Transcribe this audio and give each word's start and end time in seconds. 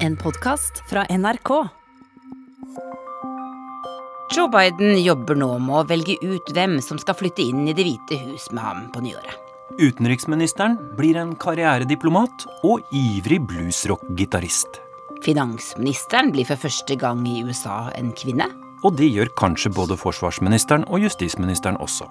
En 0.00 0.16
podkast 0.16 0.82
fra 0.90 1.06
NRK. 1.10 1.50
Joe 4.36 4.48
Biden 4.52 4.98
jobber 5.02 5.34
nå 5.34 5.48
med 5.58 5.74
å 5.74 5.86
velge 5.88 6.14
ut 6.22 6.52
hvem 6.54 6.76
som 6.84 7.00
skal 7.02 7.16
flytte 7.18 7.42
inn 7.42 7.64
i 7.66 7.74
Det 7.74 7.82
hvite 7.86 8.18
hus 8.28 8.46
med 8.52 8.62
ham 8.62 8.84
på 8.94 9.02
nyåret. 9.02 9.34
Utenriksministeren 9.78 10.76
blir 10.98 11.18
en 11.18 11.34
karrierediplomat 11.38 12.46
og 12.66 12.86
ivrig 12.94 13.40
bluesrock-gitarist. 13.50 14.78
Finansministeren 15.26 16.30
blir 16.34 16.46
for 16.46 16.62
første 16.62 16.94
gang 16.98 17.26
i 17.26 17.42
USA 17.42 17.88
en 17.98 18.14
kvinne. 18.14 18.46
Og 18.86 18.94
det 19.00 19.10
gjør 19.10 19.34
kanskje 19.40 19.74
både 19.74 19.98
forsvarsministeren 19.98 20.86
og 20.86 21.02
justisministeren 21.08 21.80
også. 21.82 22.06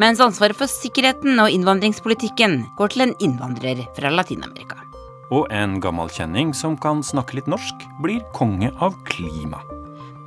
Mens 0.00 0.24
ansvaret 0.24 0.56
for 0.56 0.72
sikkerheten 0.72 1.36
og 1.42 1.52
innvandringspolitikken 1.52 2.62
går 2.80 2.94
til 2.94 3.06
en 3.06 3.16
innvandrer 3.20 3.84
fra 3.98 4.12
Latin-Amerika. 4.14 4.85
Og 5.34 5.48
en 5.50 5.80
gammel 5.82 6.10
kjenning 6.12 6.52
som 6.54 6.76
kan 6.78 7.02
snakke 7.02 7.40
litt 7.40 7.48
norsk, 7.50 7.82
blir 8.02 8.22
konge 8.36 8.70
av 8.82 8.94
klima. 9.08 9.58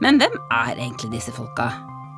Men 0.03 0.19
hvem 0.19 0.35
er 0.51 0.75
egentlig 0.75 1.13
disse 1.15 1.31
folka? 1.35 1.69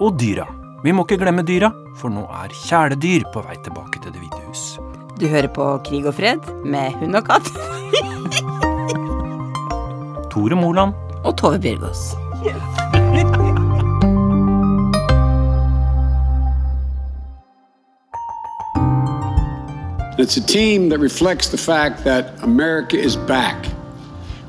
Og 0.01 0.17
dyra. 0.17 0.47
Vi 0.81 0.93
må 0.93 1.05
ikke 1.05 1.19
glemme 1.21 1.45
dyra, 1.45 1.69
for 2.01 2.13
nå 2.13 2.25
er 2.41 2.53
kjæledyr 2.63 3.27
på 3.33 3.43
vei 3.45 3.57
tilbake 3.61 4.01
til 4.01 4.15
Det 4.15 4.23
hvite 4.23 4.41
hus. 4.47 4.63
Du 5.21 5.27
hører 5.29 5.51
på 5.53 5.67
Krig 5.85 6.07
og 6.09 6.17
fred 6.17 6.47
med 6.65 6.97
hund 6.97 7.19
og 7.19 7.29
katt. 7.29 7.51
Tore 10.33 10.57
Moland. 10.57 10.97
Og 11.21 11.37
Tove 11.37 11.61
Bjørgaas. 11.61 12.15
It's 20.21 20.37
a 20.37 20.45
team 20.45 20.89
that 20.89 20.99
reflects 20.99 21.49
the 21.49 21.57
fact 21.57 22.03
that 22.03 22.35
America 22.43 22.95
is 22.95 23.15
back, 23.15 23.65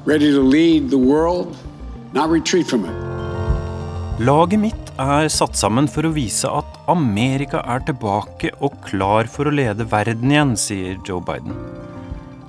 ready 0.05 0.31
to 0.31 0.43
lead 0.43 0.91
the 0.91 0.99
world, 0.99 1.57
not 2.13 2.29
retreat 2.29 2.67
from 2.67 2.85
it. 2.85 2.93
Laget 4.21 4.61
mitt 4.61 4.93
er 5.01 5.31
satt 5.33 5.57
sammen 5.57 5.89
for 5.89 6.05
å 6.05 6.13
vise 6.13 6.45
at 6.45 6.77
Amerika 6.93 7.65
er 7.65 7.81
tilbake 7.89 8.53
og 8.61 8.77
klar 8.85 9.25
for 9.25 9.49
å 9.49 9.55
lede 9.57 9.89
verden 9.89 10.37
igjen, 10.37 10.53
sier 10.61 11.01
Joe 11.09 11.25
Biden. 11.25 11.57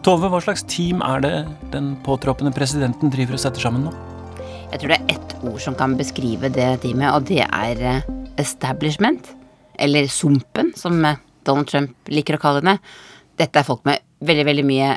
Tove, 0.04 0.28
hva 0.28 0.44
slags 0.44 0.68
team 0.68 1.00
er 1.08 1.24
det 1.24 1.36
den 1.72 1.94
påtroppende 2.04 2.52
presidenten 2.52 3.14
driver 3.14 3.40
og 3.40 3.46
setter 3.46 3.70
sammen 3.70 3.88
nå? 3.88 3.98
Jeg 4.74 4.82
tror 4.82 4.92
det 4.92 5.00
er 5.00 5.16
ett 5.16 5.38
ord 5.48 5.62
som 5.64 5.80
kan 5.80 5.96
beskrive 5.96 6.52
det 6.52 6.74
teamet, 6.84 7.14
og 7.16 7.32
det 7.32 7.46
er 7.48 7.88
eh, 7.88 8.16
establishment. 8.36 9.32
Eller 9.80 10.12
Sumpen, 10.12 10.76
som 10.76 11.00
eh, 11.08 11.24
Donald 11.48 11.70
Trump 11.70 12.14
liker 12.14 12.38
å 12.38 12.42
kalle 12.42 12.64
henne. 12.64 12.78
Dette 13.40 13.60
er 13.60 13.68
folk 13.68 13.84
med 13.88 14.04
veldig, 14.24 14.46
veldig 14.50 14.66
mye 14.68 14.94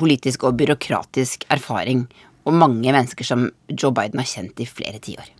politisk 0.00 0.44
og 0.44 0.58
byråkratisk 0.60 1.46
erfaring, 1.52 2.04
og 2.46 2.54
mange 2.54 2.92
mennesker 2.92 3.26
som 3.26 3.48
Joe 3.72 3.94
Biden 3.94 4.20
har 4.22 4.28
kjent 4.28 4.60
i 4.62 4.68
flere 4.68 5.00
tiår. 5.02 5.32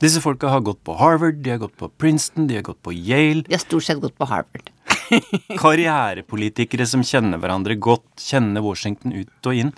Disse 0.00 0.22
folka 0.24 0.48
har 0.48 0.62
gått 0.64 0.80
på 0.84 0.94
Harvard, 0.96 1.42
de 1.44 1.52
har 1.52 1.60
gått 1.60 1.76
på 1.76 1.90
Princeton, 2.00 2.46
de 2.48 2.56
har 2.56 2.64
gått 2.64 2.80
på 2.82 2.92
Yale. 2.96 3.44
De 3.44 3.52
har 3.52 3.60
stort 3.60 3.84
sett 3.84 4.00
gått 4.00 4.16
på 4.16 4.28
Harvard. 4.30 4.70
Karrierepolitikere 5.62 6.86
som 6.88 7.04
kjenner 7.04 7.40
hverandre 7.40 7.76
godt, 7.76 8.08
kjenner 8.20 8.64
Washington 8.64 9.12
ut 9.12 9.50
og 9.50 9.60
inn. 9.60 9.74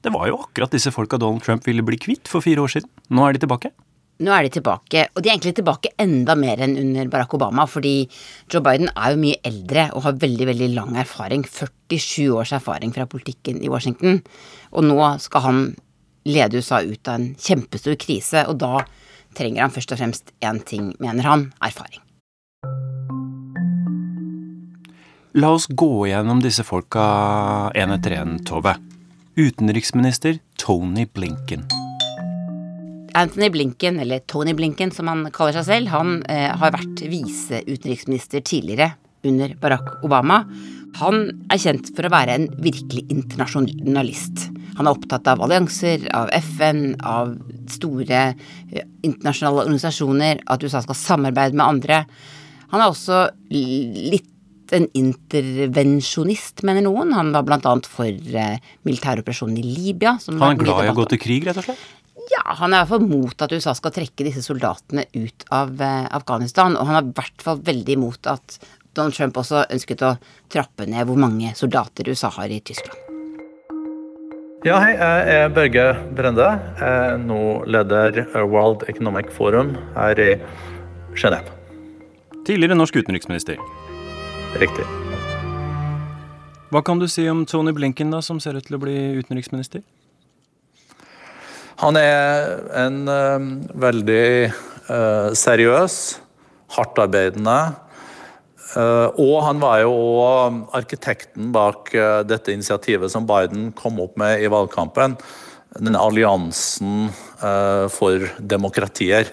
Det 0.00 0.12
var 0.14 0.30
jo 0.30 0.38
akkurat 0.40 0.72
disse 0.72 0.92
folka 0.94 1.18
Donald 1.20 1.44
Trump 1.44 1.66
ville 1.68 1.84
bli 1.84 1.98
kvitt 2.00 2.30
for 2.30 2.44
fire 2.44 2.64
år 2.64 2.72
siden. 2.76 2.88
Nå 3.12 3.26
er 3.26 3.36
de 3.36 3.44
tilbake. 3.44 3.72
Nå 4.18 4.32
er 4.34 4.48
de 4.48 4.50
tilbake, 4.56 5.04
og 5.14 5.22
de 5.22 5.30
er 5.30 5.36
egentlig 5.36 5.54
tilbake 5.60 5.92
enda 6.02 6.34
mer 6.34 6.58
enn 6.64 6.74
under 6.80 7.10
Barack 7.12 7.36
Obama, 7.38 7.68
fordi 7.70 8.08
Joe 8.50 8.64
Biden 8.66 8.90
er 8.90 9.14
jo 9.14 9.20
mye 9.22 9.38
eldre 9.46 9.84
og 9.92 10.08
har 10.08 10.18
veldig, 10.18 10.48
veldig 10.50 10.70
lang 10.74 10.98
erfaring. 10.98 11.44
47 11.46 12.26
års 12.34 12.52
erfaring 12.56 12.90
fra 12.94 13.06
politikken 13.06 13.62
i 13.62 13.70
Washington. 13.70 14.18
Og 14.74 14.88
nå 14.90 14.98
skal 15.22 15.46
han 15.46 15.62
lede 16.26 16.58
USA 16.58 16.82
ut 16.82 17.06
av 17.06 17.20
en 17.20 17.30
kjempestor 17.38 17.94
krise, 18.02 18.42
og 18.50 18.58
da 18.58 18.82
trenger 19.38 19.62
han 19.68 19.74
først 19.74 19.94
og 19.94 20.02
fremst 20.02 20.34
én 20.42 20.62
ting, 20.66 20.90
mener 20.98 21.22
han 21.28 21.48
erfaring. 21.62 22.02
La 25.38 25.54
oss 25.54 25.68
gå 25.70 26.08
gjennom 26.10 26.42
disse 26.42 26.66
folka 26.66 27.04
én 27.78 27.94
etter 27.94 28.18
én, 28.18 28.40
Tove. 28.42 28.74
Utenriksminister 29.38 30.40
Tony 30.58 31.06
Blinken. 31.06 31.68
Anthony 33.18 33.50
Blinken, 33.50 33.98
eller 34.00 34.22
Tony 34.30 34.54
Blinken 34.54 34.92
som 34.94 35.10
han 35.10 35.26
kaller 35.34 35.58
seg 35.58 35.66
selv, 35.68 35.92
han 35.92 36.20
eh, 36.30 36.48
har 36.54 36.74
vært 36.74 37.02
viseutenriksminister 37.10 38.44
tidligere 38.46 38.92
under 39.26 39.54
Barack 39.58 40.04
Obama. 40.06 40.44
Han 41.00 41.26
er 41.52 41.60
kjent 41.60 41.90
for 41.96 42.06
å 42.06 42.12
være 42.12 42.36
en 42.38 42.46
virkelig 42.62 43.04
internasjonalist. 43.12 44.48
Han 44.78 44.86
er 44.86 44.94
opptatt 44.94 45.28
av 45.30 45.42
allianser, 45.44 46.06
av 46.14 46.30
FN, 46.38 46.94
av 47.02 47.34
store 47.70 48.22
eh, 48.30 48.88
internasjonale 49.02 49.66
organisasjoner, 49.66 50.44
at 50.46 50.64
USA 50.64 50.82
skal 50.86 50.98
samarbeide 50.98 51.58
med 51.58 51.66
andre. 51.66 52.02
Han 52.72 52.82
er 52.82 52.90
også 52.92 53.26
litt 53.50 54.34
en 54.76 54.84
intervensjonist, 54.96 56.62
mener 56.66 56.84
noen. 56.84 57.14
Han 57.16 57.32
var 57.34 57.54
annet 57.56 57.88
for 57.88 58.08
eh, 58.08 58.58
militæroperasjonen 58.86 59.60
i 59.60 59.64
Libya. 59.64 60.18
han 60.28 60.42
er 60.52 60.60
glad 60.60 60.84
i 60.84 60.92
å 60.92 60.98
gå 60.98 61.08
til 61.14 61.22
krig, 61.22 61.48
rett 61.48 61.60
og 61.60 61.70
slett? 61.70 61.86
Ja, 62.28 62.42
han 62.60 62.74
er 62.74 62.82
i 62.82 62.84
hvert 62.84 62.92
fall 62.92 63.08
mot 63.08 63.44
at 63.44 63.52
USA 63.56 63.72
skal 63.76 63.94
trekke 63.94 64.26
disse 64.26 64.42
soldatene 64.44 65.06
ut 65.16 65.46
av 65.54 65.80
eh, 65.80 66.06
Afghanistan. 66.12 66.76
Og 66.76 66.88
han 66.88 66.98
er 66.98 67.06
i 67.06 67.16
hvert 67.16 67.44
fall 67.44 67.62
veldig 67.64 67.96
imot 67.96 68.28
at 68.28 68.58
Donald 68.96 69.16
Trump 69.16 69.38
også 69.40 69.64
ønsket 69.72 70.04
å 70.04 70.14
trappe 70.52 70.88
ned 70.90 71.08
hvor 71.08 71.20
mange 71.20 71.54
soldater 71.56 72.08
USA 72.10 72.32
har 72.36 72.52
i 72.52 72.60
Tyskland. 72.60 73.04
Ja, 74.66 74.80
hei, 74.82 74.96
jeg 74.98 75.34
er 75.38 75.52
Børge 75.54 75.84
Brende. 76.18 76.48
Jeg 76.80 77.02
er 77.12 77.20
nå 77.22 77.42
leder 77.70 78.24
World 78.42 78.88
Economic 78.90 79.30
Forum 79.32 79.76
her 79.94 80.18
i 80.18 80.32
Genéve. 81.14 81.54
Tidligere 82.48 82.74
norsk 82.74 82.98
utenriksminister. 82.98 83.60
Riktig. 84.58 84.84
Hva 86.68 86.82
kan 86.84 86.98
du 87.00 87.06
si 87.08 87.24
om 87.30 87.46
Tony 87.48 87.72
Blinken, 87.72 88.10
da, 88.12 88.20
som 88.24 88.40
ser 88.42 88.58
ut 88.58 88.66
til 88.66 88.76
å 88.76 88.82
bli 88.82 88.96
utenriksminister? 89.22 89.84
Han 91.78 91.94
er 91.94 92.56
en 92.74 93.04
uh, 93.06 93.44
veldig 93.78 94.50
uh, 94.50 95.30
seriøs, 95.38 96.18
hardtarbeidende 96.74 97.58
uh, 98.74 99.14
Og 99.14 99.36
han 99.46 99.62
var 99.62 99.84
jo 99.84 99.92
arkitekten 100.74 101.52
bak 101.54 101.94
dette 102.26 102.52
initiativet 102.52 103.14
som 103.14 103.28
Biden 103.28 103.70
kom 103.78 104.02
opp 104.02 104.18
med 104.18 104.42
i 104.42 104.50
valgkampen. 104.50 105.14
Denne 105.78 106.00
alliansen 106.02 107.10
for 107.92 108.24
demokratier. 108.40 109.28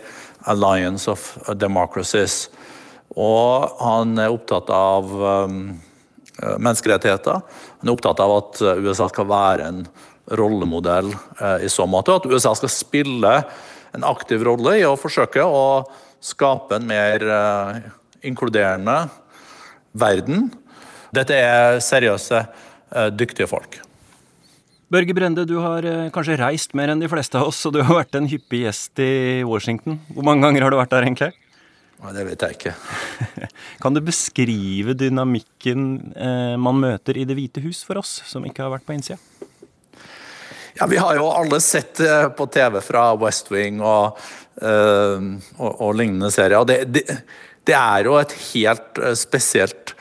Alliance 0.45 1.09
of 1.09 1.23
Democracies. 1.57 2.49
Og 3.17 3.71
han 3.81 4.19
er 4.21 4.33
opptatt 4.33 4.69
av 4.69 5.09
menneskerettigheter. 6.59 7.39
Han 7.79 7.89
er 7.89 7.95
opptatt 7.95 8.21
av 8.21 8.35
at 8.35 8.61
USA 8.83 9.07
skal 9.09 9.31
være 9.31 9.71
en 9.71 9.85
rollemodell 10.27 11.13
eh, 11.39 11.65
i 11.65 11.69
så 11.69 11.85
måte. 11.89 12.15
At 12.15 12.25
USA 12.25 12.53
skal 12.57 12.71
spille 12.71 13.33
en 13.95 14.07
aktiv 14.07 14.43
rolle 14.45 14.77
i 14.79 14.85
å 14.87 14.97
forsøke 14.99 15.43
å 15.45 15.85
skape 16.23 16.79
en 16.79 16.87
mer 16.89 17.25
eh, 17.37 17.89
inkluderende 18.29 19.05
verden. 19.95 20.49
Dette 21.15 21.37
er 21.37 21.81
seriøse, 21.83 22.45
eh, 22.91 23.09
dyktige 23.13 23.49
folk. 23.49 23.79
Børge 24.91 25.15
Brende, 25.17 25.47
du 25.49 25.57
har 25.63 25.83
kanskje 26.13 26.37
reist 26.37 26.75
mer 26.77 26.91
enn 26.93 27.01
de 27.01 27.09
fleste 27.09 27.39
av 27.39 27.49
oss, 27.49 27.63
og 27.65 27.73
du 27.73 27.81
har 27.81 28.03
vært 28.03 28.15
en 28.19 28.27
hyppig 28.29 28.61
gjest 28.67 29.01
i 29.01 29.41
Washington. 29.43 29.97
Hvor 30.13 30.27
mange 30.27 30.45
ganger 30.45 30.61
har 30.61 30.71
du 30.71 30.77
vært 30.77 30.93
der, 30.93 31.07
egentlig? 31.07 31.31
Det 32.05 32.25
vet 32.27 32.43
jeg 32.45 32.57
ikke. 32.59 32.73
kan 33.81 33.97
du 33.97 34.01
beskrive 34.05 34.93
dynamikken 34.93 35.87
man 36.61 36.77
møter 36.77 37.17
i 37.17 37.25
Det 37.25 37.33
hvite 37.33 37.63
hus 37.65 37.81
for 37.87 37.97
oss, 37.97 38.19
som 38.29 38.45
ikke 38.45 38.61
har 38.61 38.75
vært 38.75 38.85
på 38.85 38.93
innsida? 38.93 39.17
Ja, 40.77 40.87
Vi 40.87 40.97
har 40.97 41.15
jo 41.15 41.29
alle 41.31 41.61
sett 41.61 41.99
eh, 41.99 42.27
på 42.29 42.45
TV 42.51 42.81
fra 42.83 43.13
West 43.15 43.47
Wing 43.51 43.77
og, 43.79 44.17
uh, 44.59 45.21
og, 45.55 45.69
og 45.71 45.93
lignende 45.95 46.27
serier. 46.35 46.65
Det, 46.67 46.81
det, 46.91 47.03
det, 47.63 47.75
er 47.79 48.09
jo 48.09 48.17
et 48.19 48.35
helt 48.49 48.99
eh, 48.99 49.15
spesielt 49.15 49.95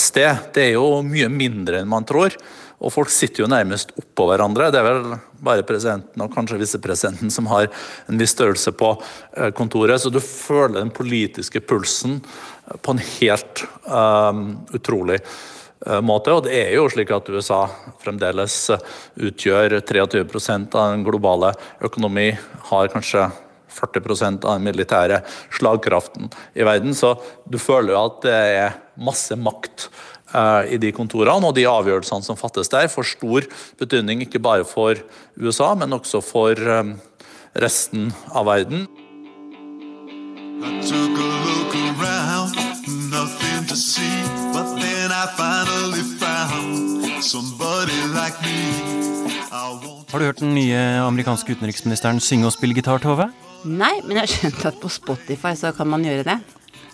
sted. 0.00 0.38
Det 0.56 0.62
er 0.62 0.78
jo 0.78 1.02
mye 1.04 1.28
mindre 1.28 1.82
enn 1.82 1.92
man 1.92 2.06
tror. 2.08 2.32
Og 2.80 2.94
folk 2.94 3.12
sitter 3.12 3.42
jo 3.42 3.50
nærmest 3.52 3.92
oppå 4.00 4.24
hverandre. 4.30 4.70
Det 4.72 4.80
er 4.80 4.86
vel 4.86 5.18
bare 5.44 5.66
presidenten 5.68 6.24
og 6.24 6.32
kanskje 6.32 6.62
visepresidenten 6.62 7.28
som 7.34 7.50
har 7.52 7.68
en 8.08 8.22
viss 8.22 8.32
størrelse 8.32 8.72
på 8.72 8.94
kontoret. 9.52 10.00
Så 10.00 10.08
du 10.08 10.16
føler 10.24 10.78
den 10.78 10.94
politiske 10.96 11.60
pulsen 11.60 12.22
på 12.80 12.96
en 12.96 13.04
helt 13.20 13.66
um, 13.84 14.46
utrolig 14.72 15.20
måte 15.20 15.59
måte. 16.04 16.32
Og 16.34 16.44
det 16.44 16.56
er 16.58 16.74
jo 16.76 16.88
slik 16.92 17.12
at 17.14 17.28
USA 17.32 17.62
fremdeles 18.02 18.56
eh, 18.74 18.82
utgjør 19.30 19.78
23% 19.80 20.76
av 20.76 20.94
den 20.94 21.06
globale 21.06 21.54
økonomi, 21.80 22.30
har 22.70 22.92
kanskje 22.92 23.28
40 23.70 24.40
av 24.44 24.56
den 24.58 24.66
militære 24.66 25.20
slagkraften 25.56 26.30
i 26.58 26.66
verden. 26.66 26.94
Så 26.96 27.14
du 27.48 27.58
føler 27.62 27.94
jo 27.94 28.00
at 28.02 28.24
det 28.26 28.38
er 28.60 28.80
masse 29.00 29.36
makt 29.38 29.88
i 30.70 30.76
de 30.78 30.92
kontorene, 30.94 31.48
og 31.48 31.56
de 31.56 31.64
avgjørelsene 31.66 32.22
som 32.22 32.38
fattes 32.38 32.70
der, 32.70 32.86
får 32.90 33.08
stor 33.16 33.46
betydning 33.80 34.20
ikke 34.22 34.42
bare 34.42 34.66
for 34.66 34.98
USA, 35.34 35.72
men 35.74 35.96
også 35.96 36.20
for 36.22 36.54
resten 37.58 38.12
av 38.30 38.46
verden. 38.46 38.86
I 40.62 40.80
took 40.82 41.18
a 41.18 41.28
look 41.46 41.74
around, 41.74 42.54
nothing 43.10 43.66
to 43.66 43.74
see, 43.74 44.39
but 44.60 44.80
then 44.80 45.10
I 45.10 45.24
finally 45.40 46.04
found 46.20 47.24
somebody 47.24 47.98
like 48.12 48.36
me. 48.44 48.58
Har 50.10 50.18
du 50.18 50.24
hørt 50.26 50.40
den 50.42 50.54
nye 50.54 50.76
amerikanske 51.00 51.54
utenriksministeren 51.54 52.20
synge 52.20 52.48
og 52.48 52.52
spille 52.52 52.76
gitar, 52.76 53.00
Tove? 53.00 53.30
Nei, 53.64 53.94
men 54.04 54.18
jeg 54.18 54.24
har 54.24 54.32
skjønt 54.32 54.64
at 54.68 54.80
på 54.82 54.90
Spotify 54.92 55.54
så 55.56 55.72
kan 55.76 55.88
man 55.88 56.04
gjøre 56.04 56.26
det. 56.26 56.36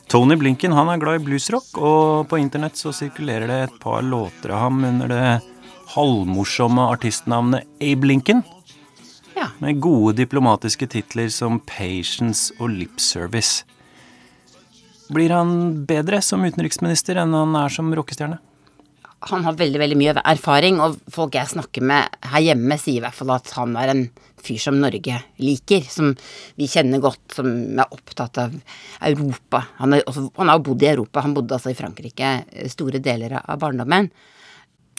Tony 0.07 0.37
Blinken 0.39 0.75
han 0.77 0.91
er 0.93 1.01
glad 1.03 1.19
i 1.19 1.25
bluesrock, 1.27 1.73
og 1.81 2.29
på 2.31 2.39
internett 2.39 2.79
så 2.79 2.93
sirkulerer 2.95 3.51
det 3.51 3.61
et 3.65 3.79
par 3.83 4.05
låter 4.07 4.55
av 4.55 4.67
ham 4.67 4.85
under 4.87 5.11
det 5.11 5.31
halvmorsomme 5.97 6.87
artistnavnet 6.93 7.67
Abe 7.81 8.13
Lincoln. 8.13 8.45
Ja. 9.35 9.51
Med 9.59 9.81
gode 9.83 10.15
diplomatiske 10.21 10.87
titler 10.93 11.33
som 11.35 11.59
Patience 11.67 12.55
og 12.61 12.77
Lip 12.77 13.01
Service. 13.03 13.65
Blir 15.13 15.31
han 15.31 15.51
bedre 15.87 16.21
som 16.25 16.45
utenriksminister 16.45 17.21
enn 17.23 17.35
han 17.37 17.57
er 17.59 17.73
som 17.73 17.93
rockestjerne? 17.95 18.41
Han 19.31 19.47
har 19.47 19.57
veldig 19.59 19.81
veldig 19.81 19.97
mye 19.99 20.15
erfaring, 20.29 20.79
og 20.83 20.99
folk 21.11 21.35
jeg 21.39 21.51
snakker 21.51 21.85
med 21.89 22.19
her 22.31 22.43
hjemme, 22.45 22.77
sier 22.79 23.01
i 23.01 23.05
hvert 23.05 23.17
fall 23.17 23.33
at 23.35 23.49
han 23.57 23.73
er 23.81 23.93
en 23.93 24.03
fyr 24.47 24.61
som 24.63 24.77
Norge 24.79 25.19
liker, 25.43 25.87
som 25.91 26.13
vi 26.59 26.69
kjenner 26.71 27.03
godt, 27.03 27.23
som 27.39 27.49
er 27.49 27.97
opptatt 27.97 28.39
av 28.43 28.55
Europa. 29.09 29.65
Han, 29.81 29.97
har 29.97 30.53
jo 30.53 30.65
bodd 30.69 30.85
i 30.85 30.91
Europa, 30.93 31.25
han 31.25 31.35
bodde 31.35 31.57
altså 31.57 31.73
i 31.73 31.79
Frankrike 31.79 32.33
eh, 32.45 32.71
store 32.71 33.01
deler 33.03 33.39
av 33.41 33.59
barndommen. 33.63 34.11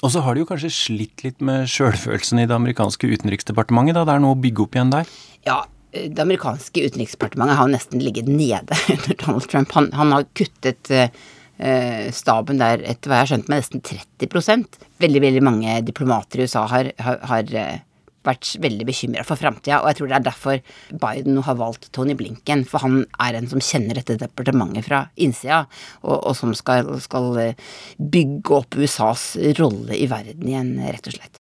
Og 0.05 0.11
så 0.13 0.21
har 0.21 0.35
de 0.35 0.43
jo 0.43 0.49
kanskje 0.49 0.73
slitt 0.73 1.23
litt 1.25 1.39
med 1.41 1.69
sjølfølelsen 1.71 2.43
i 2.43 2.49
det 2.49 2.57
amerikanske 2.57 3.09
utenriksdepartementet, 3.13 3.97
da 3.97 4.05
det 4.05 4.17
er 4.17 4.25
noe 4.25 4.35
å 4.35 4.41
bygge 4.41 4.65
opp 4.65 4.77
igjen 4.77 4.93
der? 4.93 5.15
Ja, 5.47 5.61
det 6.11 6.23
amerikanske 6.23 6.85
utenriksdepartementet 6.87 7.59
har 7.59 7.71
nesten 7.71 8.03
ligget 8.03 8.29
nede 8.29 8.77
under 8.93 9.17
Donald 9.23 9.49
Trump. 9.49 9.73
Han, 9.77 9.91
han 9.97 10.13
har 10.15 10.29
kuttet 10.37 10.93
uh, 10.93 11.07
eh, 11.57 12.07
staben 12.13 12.61
der, 12.61 12.83
etter 12.85 13.09
hva 13.09 13.19
jeg 13.19 13.25
har 13.25 13.33
skjønt, 13.33 13.51
med 13.51 13.63
nesten 13.63 13.83
30% 13.85 14.79
Veldig, 15.01 15.21
veldig 15.21 15.43
mange 15.45 15.75
diplomater 15.85 16.41
i 16.41 16.47
USA 16.47 16.63
har, 16.71 16.89
har, 17.03 17.19
har 17.29 17.51
eh, 17.53 17.83
vært 18.27 18.55
veldig 18.63 18.87
bekymra 18.87 19.23
for 19.27 19.39
framtida, 19.39 19.81
og 19.81 19.91
jeg 19.91 19.99
tror 19.99 20.09
det 20.09 20.17
er 20.17 20.25
derfor 20.25 20.61
Biden 21.03 21.37
nå 21.37 21.43
har 21.47 21.59
valgt 21.59 21.89
Tony 21.95 22.15
Blinken, 22.17 22.65
for 22.67 22.83
han 22.83 23.03
er 23.23 23.37
en 23.37 23.49
som 23.51 23.61
kjenner 23.63 23.99
dette 23.99 24.17
departementet 24.19 24.87
fra 24.87 25.05
innsida, 25.15 25.63
og, 26.03 26.17
og 26.17 26.33
som 26.39 26.53
skal, 26.57 26.89
skal, 27.03 27.29
eh, 27.43 27.67
bygge 27.97 28.57
opp 28.57 28.77
USAs 28.77 29.29
rolle 29.61 29.97
i 29.97 30.09
verden 30.11 30.49
igjen, 30.49 30.73
rett 30.81 31.11
og 31.11 31.19
slett. 31.19 31.41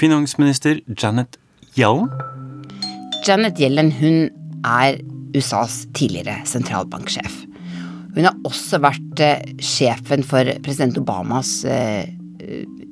Finansminister 0.00 0.80
Janet 0.96 1.36
Yellen? 1.78 2.10
Janet 3.26 3.60
Yellen, 3.60 3.92
hun 4.00 4.28
er 4.66 4.98
USAs 5.36 5.84
tidligere 5.94 6.40
sentralbanksjef. 6.48 7.44
Hun 8.16 8.26
har 8.26 8.38
også 8.48 8.80
vært 8.82 9.22
eh, 9.22 9.44
sjefen 9.62 10.24
for 10.26 10.48
president 10.64 10.98
Obamas 10.98 11.60
eh, 11.68 12.08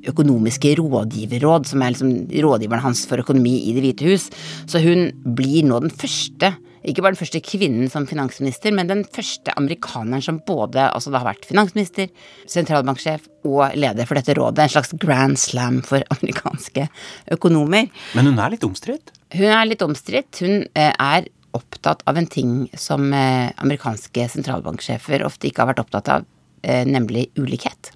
økonomiske 0.08 0.76
rådgiverråd, 0.78 1.66
som 1.66 1.82
er 1.82 1.94
liksom 1.94 2.12
rådgiveren 2.44 2.84
hans 2.84 3.02
for 3.08 3.20
økonomi 3.24 3.56
i 3.66 3.74
Det 3.74 3.82
hvite 3.82 4.08
hus. 4.08 4.28
Så 4.70 4.82
hun 4.84 5.10
blir 5.36 5.66
nå 5.66 5.80
den 5.82 5.92
første, 5.92 6.54
ikke 6.86 7.02
bare 7.02 7.14
den 7.14 7.20
første 7.20 7.40
kvinnen 7.42 7.90
som 7.90 8.06
finansminister, 8.08 8.74
men 8.74 8.90
den 8.90 9.02
første 9.14 9.54
amerikaneren 9.58 10.22
som 10.24 10.40
både 10.46 10.88
altså 10.92 11.12
det 11.12 11.20
har 11.20 11.30
vært 11.32 11.48
finansminister, 11.48 12.12
sentralbanksjef 12.50 13.26
og 13.48 13.74
leder 13.78 14.08
for 14.08 14.18
dette 14.18 14.36
rådet. 14.38 14.66
En 14.66 14.74
slags 14.76 14.94
grand 15.00 15.38
slam 15.40 15.80
for 15.86 16.04
amerikanske 16.18 16.88
økonomer. 17.34 17.90
Men 18.18 18.30
hun 18.30 18.38
er 18.38 18.54
litt 18.54 18.66
omstridt? 18.68 19.12
Hun 19.34 19.50
er 19.50 19.68
litt 19.68 19.84
omstridt. 19.84 20.42
Hun 20.44 20.64
eh, 20.78 20.94
er 20.94 21.28
opptatt 21.56 22.04
av 22.08 22.18
en 22.20 22.28
ting 22.30 22.66
som 22.78 23.10
eh, 23.12 23.50
amerikanske 23.58 24.28
sentralbanksjefer 24.36 25.24
ofte 25.26 25.48
ikke 25.48 25.64
har 25.64 25.72
vært 25.72 25.84
opptatt 25.86 26.10
av, 26.14 26.26
eh, 26.62 26.84
nemlig 26.86 27.28
ulikhet. 27.40 27.92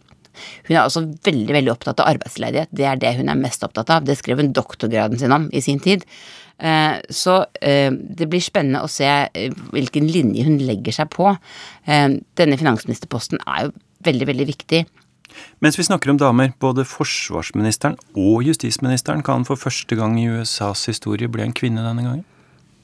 Hun 0.66 0.76
er 0.76 0.84
også 0.84 1.04
veldig 1.24 1.54
veldig 1.58 1.72
opptatt 1.74 2.00
av 2.00 2.14
arbeidsledighet. 2.14 2.72
Det 2.72 2.86
er 2.88 3.00
det 3.00 3.14
hun 3.18 3.30
er 3.30 3.38
mest 3.38 3.64
opptatt 3.66 3.90
av. 3.92 4.06
Det 4.06 4.16
skrev 4.18 4.40
hun 4.40 4.52
doktorgraden 4.56 5.20
sin 5.20 5.34
om 5.34 5.48
i 5.52 5.60
sin 5.64 5.80
tid. 5.82 6.06
Eh, 6.62 6.98
så 7.10 7.40
det 7.60 8.28
blir 8.30 8.42
spennende 8.42 8.84
å 8.84 8.90
se 8.90 9.08
hvilken 9.74 10.06
linje 10.06 10.46
hun 10.46 10.60
legger 10.62 10.94
seg 10.94 11.10
på. 11.10 11.32
Denne 11.86 12.58
finansministerposten 12.60 13.42
er 13.42 13.66
jo 13.66 13.72
veldig, 14.06 14.28
veldig 14.30 14.46
viktig. 14.46 14.84
Mens 15.62 15.78
vi 15.78 15.86
snakker 15.86 16.10
om 16.10 16.18
damer, 16.20 16.52
både 16.60 16.84
forsvarsministeren 16.88 17.96
og 18.18 18.42
justisministeren 18.46 19.22
kan 19.26 19.46
for 19.48 19.60
første 19.60 19.96
gang 19.98 20.18
i 20.20 20.28
USAs 20.30 20.84
historie 20.90 21.30
bli 21.30 21.44
en 21.46 21.56
kvinne 21.56 21.84
denne 21.84 22.04
gangen? 22.06 22.24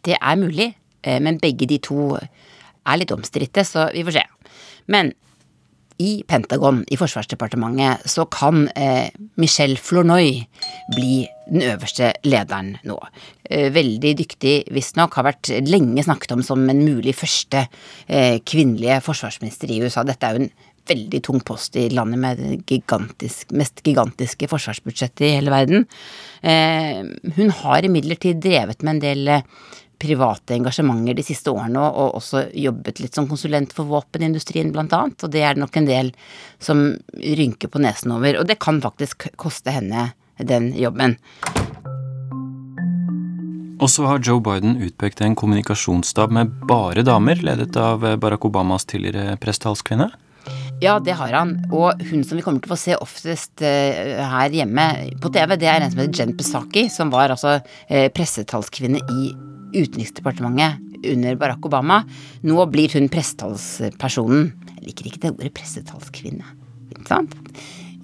Det 0.06 0.16
er 0.16 0.36
mulig, 0.40 0.74
eh, 1.02 1.20
men 1.20 1.40
begge 1.42 1.66
de 1.68 1.78
to 1.82 2.14
er 2.16 2.96
litt 2.96 3.12
omstridte, 3.12 3.64
så 3.66 3.90
vi 3.92 4.04
får 4.06 4.20
se. 4.20 4.24
Men 4.86 5.12
i 5.98 6.22
Pentagon, 6.28 6.84
i 6.90 6.98
Forsvarsdepartementet, 6.98 8.06
så 8.08 8.26
kan 8.30 8.68
eh, 8.78 9.10
Michelle 9.40 9.76
Flournoy 9.76 10.30
bli 10.94 11.26
den 11.48 11.64
øverste 11.72 12.12
lederen 12.28 12.76
nå. 12.86 12.98
Eh, 13.50 13.68
veldig 13.74 14.14
dyktig, 14.20 14.54
visstnok, 14.74 15.18
har 15.18 15.26
vært 15.30 15.50
lenge 15.66 16.04
snakket 16.06 16.36
om 16.36 16.44
som 16.46 16.62
en 16.70 16.84
mulig 16.84 17.16
første 17.18 17.66
eh, 18.06 18.38
kvinnelige 18.46 19.00
forsvarsminister 19.08 19.72
i 19.74 19.80
USA. 19.82 20.06
Dette 20.06 20.28
er 20.28 20.36
jo 20.36 20.46
en 20.46 20.52
veldig 20.88 21.20
tung 21.24 21.42
post 21.44 21.76
i 21.76 21.88
landet 21.92 22.22
med 22.22 22.40
det 22.40 22.60
gigantisk, 22.68 23.50
mest 23.56 23.82
gigantiske 23.84 24.48
forsvarsbudsjettet 24.50 25.26
i 25.26 25.34
hele 25.36 25.52
verden. 25.52 25.84
Eh, 26.42 27.02
hun 27.36 27.52
har 27.62 27.88
imidlertid 27.88 28.40
drevet 28.44 28.84
med 28.84 28.96
en 28.96 29.02
del 29.04 29.34
eh, 29.34 29.44
private 29.98 30.54
engasjementer 30.56 31.16
de 31.18 31.24
siste 31.26 31.52
årene, 31.52 31.82
og 31.82 32.18
også 32.20 32.46
jobbet 32.54 33.02
litt 33.02 33.18
som 33.18 33.28
konsulent 33.30 33.74
for 33.76 33.88
våpenindustrien, 33.90 34.72
blant 34.74 34.94
annet. 34.96 35.24
Og 35.24 35.32
det 35.34 35.42
er 35.42 35.56
det 35.56 35.64
nok 35.64 35.80
en 35.80 35.88
del 35.88 36.12
som 36.62 36.84
rynker 37.18 37.72
på 37.72 37.82
nesen 37.82 38.14
over. 38.14 38.40
Og 38.40 38.48
det 38.48 38.60
kan 38.62 38.80
faktisk 38.84 39.30
koste 39.40 39.74
henne 39.74 40.10
den 40.38 40.70
jobben. 40.78 41.18
Og 43.78 43.90
så 43.90 44.06
har 44.10 44.22
Joe 44.26 44.42
Biden 44.42 44.80
utpekt 44.82 45.20
en 45.22 45.36
kommunikasjonsstab 45.38 46.32
med 46.34 46.50
bare 46.66 47.04
damer, 47.06 47.38
ledet 47.46 47.76
av 47.78 48.02
Barack 48.18 48.48
Obamas 48.48 48.88
tidligere 48.90 49.36
prestehalskvinne. 49.38 50.10
Ja, 50.82 50.98
det 51.02 51.16
har 51.18 51.32
han. 51.34 51.56
Og 51.74 52.02
hun 52.10 52.22
som 52.26 52.38
vi 52.38 52.44
kommer 52.46 52.62
til 52.62 52.70
å 52.70 52.74
få 52.74 52.80
se 52.80 52.96
oftest 52.98 53.62
uh, 53.62 54.22
her 54.32 54.54
hjemme 54.54 54.86
på 55.22 55.30
TV, 55.34 55.56
det 55.58 55.70
er 55.70 55.82
en 55.82 55.92
som 55.92 56.02
heter 56.02 56.22
Jen 56.22 56.36
Psaki, 56.38 56.86
som 56.92 57.10
var 57.14 57.34
altså 57.34 57.58
uh, 57.58 58.06
pressetalskvinne 58.14 59.02
i 59.02 59.32
Utenriksdepartementet 59.72 61.06
under 61.08 61.38
Barack 61.38 61.66
Obama. 61.66 62.02
Nå 62.42 62.66
blir 62.72 62.92
hun 62.96 63.08
pressetalspersonen. 63.12 64.52
Jeg 64.78 64.88
liker 64.88 65.10
ikke 65.10 65.22
det 65.24 65.32
ordet 65.34 65.54
pressetalskvinne. 65.56 66.54
Sant? 67.08 67.34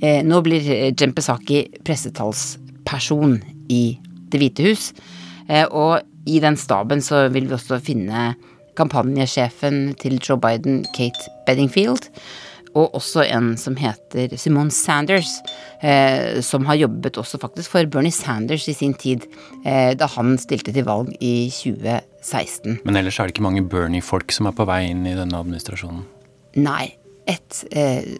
Uh, 0.02 0.21
nå 0.26 0.40
blir 0.44 0.64
Jen 0.92 1.14
Psaki 1.16 1.64
pressetalsperson 1.87 3.38
i 3.73 3.85
Det 4.33 4.40
hvite 4.40 4.64
hus. 4.66 4.88
og 5.71 6.00
i 6.26 6.40
den 6.40 6.56
staben 6.56 7.02
så 7.04 7.28
vil 7.30 7.47
vi 7.47 7.54
også 7.54 7.78
finne 7.85 8.33
kampanjesjefen 8.75 9.94
til 10.00 10.18
Joe 10.18 10.40
Biden, 10.40 10.83
Kate 10.97 11.30
Beddingfield 11.47 12.09
og 12.75 12.97
også 12.99 13.23
en 13.28 13.52
som 13.61 13.76
heter 13.78 14.35
Simone 14.40 14.73
Sanders, 14.75 15.37
eh, 15.81 16.40
som 16.43 16.66
har 16.66 16.81
jobbet 16.81 17.19
også 17.21 17.38
faktisk 17.43 17.75
for 17.75 17.87
Bernie 17.90 18.14
Sanders 18.14 18.66
i 18.71 18.75
sin 18.75 18.95
tid, 18.99 19.26
eh, 19.64 19.95
da 19.95 20.09
han 20.16 20.35
stilte 20.43 20.75
til 20.75 20.87
valg 20.87 21.12
i 21.21 21.50
2016. 21.54 22.81
Men 22.85 22.99
ellers 22.99 23.19
er 23.19 23.28
det 23.28 23.37
ikke 23.37 23.47
mange 23.47 23.64
Bernie-folk 23.71 24.35
som 24.35 24.50
er 24.50 24.57
på 24.59 24.66
vei 24.69 24.83
inn 24.90 25.07
i 25.07 25.16
denne 25.16 25.38
administrasjonen? 25.38 26.04
Nei. 26.59 26.95
Et 27.31 27.61
eh, 27.73 28.16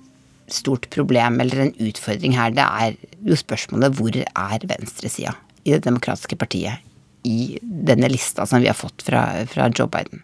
stort 0.49 0.89
problem, 0.95 1.41
eller 1.43 1.67
en 1.67 1.75
utfordring 1.83 2.37
her, 2.39 2.55
det 2.55 2.65
er 2.65 2.95
jo 3.27 3.37
spørsmålet 3.37 3.99
hvor 3.99 4.17
er 4.17 4.69
venstresida 4.71 5.35
i 5.65 5.73
Det 5.73 5.85
demokratiske 5.87 6.37
partiet 6.37 6.85
i 7.25 7.57
denne 7.61 8.11
lista 8.13 8.45
som 8.47 8.61
vi 8.61 8.69
har 8.69 8.77
fått 8.77 9.03
fra, 9.07 9.25
fra 9.49 9.71
Joe 9.73 9.89
Biden? 9.89 10.23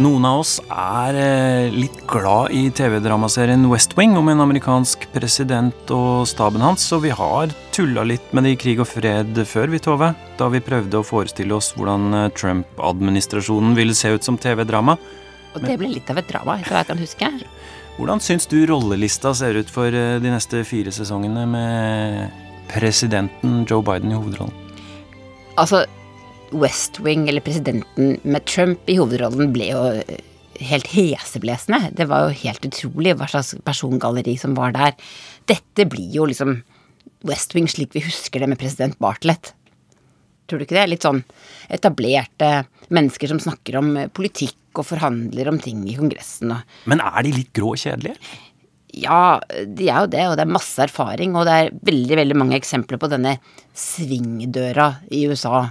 Noen 0.00 0.24
av 0.24 0.38
oss 0.40 0.54
er 0.72 1.16
eh, 1.20 1.74
litt 1.74 1.98
glad 2.08 2.54
i 2.56 2.70
TV-dramaserien 2.72 3.66
West 3.68 3.92
Wing 3.98 4.14
om 4.16 4.30
en 4.32 4.40
amerikansk 4.40 5.02
president 5.12 5.90
og 5.92 6.24
staben 6.30 6.64
hans, 6.64 6.86
så 6.88 6.96
vi 7.02 7.10
har 7.12 7.52
tulla 7.76 8.06
litt 8.08 8.32
med 8.32 8.46
det 8.46 8.54
i 8.54 8.58
Krig 8.62 8.80
og 8.80 8.88
fred 8.88 9.42
før, 9.44 9.68
vi, 9.68 9.82
Tove. 9.84 10.08
Da 10.40 10.48
vi 10.48 10.62
prøvde 10.64 11.02
å 11.02 11.04
forestille 11.04 11.52
oss 11.52 11.74
hvordan 11.76 12.16
eh, 12.16 12.30
Trump-administrasjonen 12.32 13.76
ville 13.76 13.98
se 13.98 14.14
ut 14.14 14.24
som 14.24 14.40
TV-drama. 14.40 14.96
Og 15.52 15.68
det 15.68 15.76
ble 15.76 15.92
litt 15.92 16.08
av 16.08 16.22
et 16.22 16.32
drama, 16.32 16.56
etter 16.56 16.78
hva 16.78 16.80
jeg 16.80 16.92
kan 16.94 17.04
huske. 17.04 17.32
Hvordan 17.98 18.24
syns 18.24 18.48
du 18.48 18.56
rollelista 18.72 19.34
ser 19.36 19.60
ut 19.60 19.68
for 19.68 19.92
eh, 19.92 20.16
de 20.16 20.32
neste 20.32 20.64
fire 20.64 20.96
sesongene 20.96 21.44
med 21.44 22.42
presidenten 22.72 23.66
Joe 23.68 23.84
Biden 23.84 24.14
i 24.14 24.16
hovedrollen? 24.16 24.56
Altså, 25.60 25.84
West 26.52 27.00
Wing, 27.04 27.28
eller 27.28 27.44
presidenten 27.44 28.18
med 28.22 28.44
Trump 28.50 28.90
i 28.90 28.98
hovedrollen, 28.98 29.52
ble 29.54 29.70
jo 29.70 29.84
helt 30.60 30.90
heseblesende. 30.92 31.90
Det 31.96 32.06
var 32.10 32.26
jo 32.26 32.40
helt 32.42 32.66
utrolig 32.68 33.14
hva 33.16 33.28
slags 33.30 33.54
persongalleri 33.66 34.36
som 34.40 34.56
var 34.58 34.74
der. 34.76 34.96
Dette 35.50 35.86
blir 35.88 36.10
jo 36.14 36.28
liksom 36.28 36.60
West 37.28 37.54
Wing 37.56 37.68
slik 37.68 37.94
vi 37.96 38.04
husker 38.04 38.42
det 38.42 38.50
med 38.50 38.60
president 38.60 38.98
Bartlett. 39.00 39.54
Tror 40.48 40.60
du 40.60 40.66
ikke 40.66 40.78
det? 40.78 40.88
Litt 40.90 41.06
sånn 41.06 41.22
etablerte 41.70 42.64
mennesker 42.90 43.30
som 43.30 43.40
snakker 43.42 43.78
om 43.78 43.92
politikk 44.16 44.80
og 44.80 44.88
forhandler 44.88 45.50
om 45.50 45.58
ting 45.62 45.82
i 45.90 45.96
Kongressen 45.98 46.54
og 46.54 46.88
Men 46.90 47.02
er 47.04 47.26
de 47.26 47.34
litt 47.34 47.52
grå 47.56 47.74
og 47.74 47.82
kjedelige? 47.82 48.18
Ja, 48.90 49.38
de 49.46 49.86
er 49.86 50.02
jo 50.02 50.10
det, 50.10 50.22
og 50.26 50.32
det 50.34 50.42
er 50.42 50.50
masse 50.50 50.82
erfaring, 50.82 51.36
og 51.38 51.44
det 51.46 51.54
er 51.54 51.68
veldig, 51.86 52.16
veldig 52.18 52.36
mange 52.40 52.56
eksempler 52.58 52.98
på 52.98 53.10
denne 53.12 53.36
svingdøra 53.78 54.88
i 55.14 55.22
USA 55.30 55.68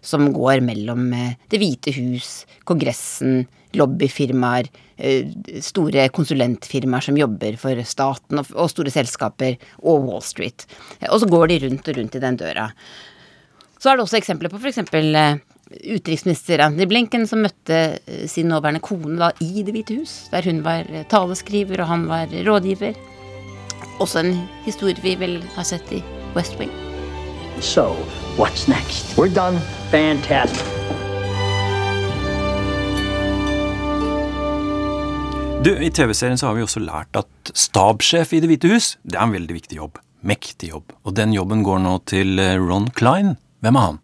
som 0.00 0.32
går 0.32 0.62
mellom 0.64 1.12
eh, 1.12 1.34
Det 1.50 1.60
hvite 1.60 1.94
hus, 1.96 2.44
Kongressen, 2.68 3.44
lobbyfirmaer, 3.76 4.70
eh, 4.96 5.28
store 5.62 6.08
konsulentfirmaer 6.14 7.04
som 7.04 7.18
jobber 7.18 7.56
for 7.60 7.82
staten, 7.86 8.42
og 8.42 8.72
store 8.72 8.92
selskaper, 8.94 9.58
og 9.82 10.08
Wall 10.08 10.24
Street. 10.24 10.66
Og 11.10 11.20
så 11.22 11.30
går 11.30 11.52
de 11.52 11.60
rundt 11.66 11.88
og 11.88 12.00
rundt 12.00 12.18
i 12.18 12.24
den 12.24 12.40
døra. 12.40 12.70
Så 13.80 13.90
er 13.90 13.96
det 13.96 14.04
også 14.04 14.20
eksempler 14.20 14.52
på 14.52 14.60
f.eks. 14.60 14.82
Eh, 14.92 15.38
utenriksminister 15.70 16.64
Anthony 16.64 16.88
Blinken 16.90 17.26
som 17.30 17.44
møtte 17.44 17.78
eh, 18.02 18.26
sin 18.28 18.50
nåværende 18.50 18.82
kone 18.84 19.16
da 19.20 19.30
i 19.40 19.64
Det 19.64 19.74
hvite 19.76 20.00
hus, 20.00 20.26
der 20.32 20.44
hun 20.50 20.64
var 20.66 20.88
taleskriver 21.12 21.84
og 21.84 21.92
han 21.94 22.06
var 22.10 22.28
rådgiver. 22.46 22.98
Også 24.00 24.24
en 24.24 24.38
historie 24.64 24.96
vi 25.04 25.16
vel 25.20 25.40
har 25.56 25.68
sett 25.68 25.92
i 25.92 26.04
West 26.34 26.58
Wing. 26.60 26.89
So, 27.60 27.92
what's 28.36 28.68
next? 28.68 29.18
We're 29.18 29.28
done. 29.28 29.60
Fantastic. 29.90 30.64
Du, 35.60 35.74
I 35.76 35.90
TV-serien 35.90 36.38
så 36.40 36.46
har 36.48 36.54
vi 36.56 36.62
også 36.64 36.80
lært 36.80 37.18
at 37.20 37.50
stabssjef 37.52 38.32
i 38.32 38.40
Det 38.40 38.48
hvite 38.48 38.70
hus, 38.72 38.94
det 39.04 39.18
er 39.18 39.26
en 39.26 39.34
veldig 39.36 39.56
viktig 39.58 39.76
jobb. 39.76 39.98
Mektig 40.24 40.70
jobb. 40.70 40.94
Og 41.04 41.12
den 41.18 41.34
jobben 41.36 41.60
går 41.66 41.82
nå 41.84 41.98
til 42.08 42.40
eh, 42.40 42.56
Ron 42.56 42.88
Klein. 42.96 43.34
Hvem 43.60 43.76
er 43.76 43.84
han? 43.90 43.98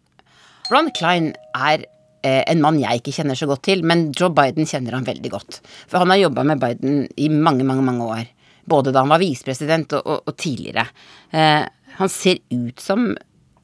Ron 0.69 0.91
Klein 0.99 1.31
er 1.57 1.87
eh, 2.21 2.43
en 2.45 2.61
mann 2.61 2.77
jeg 2.83 3.01
ikke 3.01 3.15
kjenner 3.17 3.41
så 3.41 3.49
godt 3.49 3.65
til, 3.71 3.87
men 3.89 4.11
Joe 4.13 4.35
Biden 4.37 4.69
kjenner 4.69 4.99
han 4.99 5.09
veldig 5.09 5.33
godt. 5.33 5.63
For 5.89 6.05
han 6.05 6.13
har 6.13 6.27
jobba 6.27 6.45
med 6.45 6.61
Biden 6.61 7.07
i 7.17 7.31
mange, 7.33 7.65
mange, 7.65 7.89
mange 7.89 8.05
år. 8.05 8.29
Både 8.69 8.93
da 8.93 9.07
han 9.07 9.15
var 9.15 9.25
visepresident 9.25 9.97
og, 9.97 10.05
og, 10.05 10.29
og, 10.29 10.37
tidligere. 10.37 10.85
Eh, 11.33 11.65
han 11.97 12.13
ser 12.13 12.45
ut 12.53 12.85
som 12.85 13.15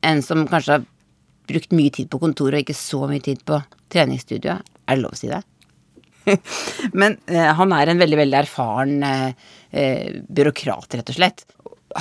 en 0.06 0.22
som 0.24 0.44
kanskje 0.50 0.78
har 0.78 0.84
brukt 1.50 1.74
mye 1.74 1.92
tid 1.94 2.10
på 2.10 2.20
kontoret 2.22 2.60
og 2.60 2.64
ikke 2.64 2.78
så 2.78 3.06
mye 3.10 3.22
tid 3.24 3.42
på 3.46 3.58
treningsstudioet. 3.92 4.68
Er 4.86 4.98
det 4.98 5.04
lov 5.04 5.16
å 5.16 5.18
si 5.18 5.30
det? 5.30 5.42
Men 7.00 7.16
eh, 7.26 7.50
han 7.58 7.74
er 7.74 7.90
en 7.90 8.02
veldig, 8.02 8.18
veldig 8.20 8.38
erfaren 8.42 9.02
eh, 9.06 9.48
eh, 9.70 10.20
byråkrat, 10.28 10.98
rett 10.98 11.10
og 11.12 11.18
slett. 11.18 11.44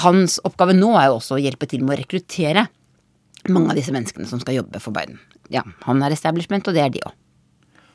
Hans 0.02 0.38
oppgave 0.48 0.76
nå 0.78 0.94
er 0.98 1.10
jo 1.10 1.18
også 1.20 1.38
å 1.38 1.42
hjelpe 1.42 1.68
til 1.70 1.84
med 1.84 1.98
å 1.98 2.02
rekruttere 2.04 2.68
mange 3.50 3.74
av 3.74 3.80
disse 3.80 3.94
menneskene 3.94 4.30
som 4.30 4.42
skal 4.42 4.60
jobbe 4.60 4.82
for 4.84 4.94
Biden. 4.96 5.18
Ja, 5.52 5.64
han 5.88 6.04
er 6.06 6.14
establishment, 6.14 6.70
og 6.70 6.78
det 6.78 6.84
er 6.86 6.94
de 6.94 7.02
òg. 7.08 7.18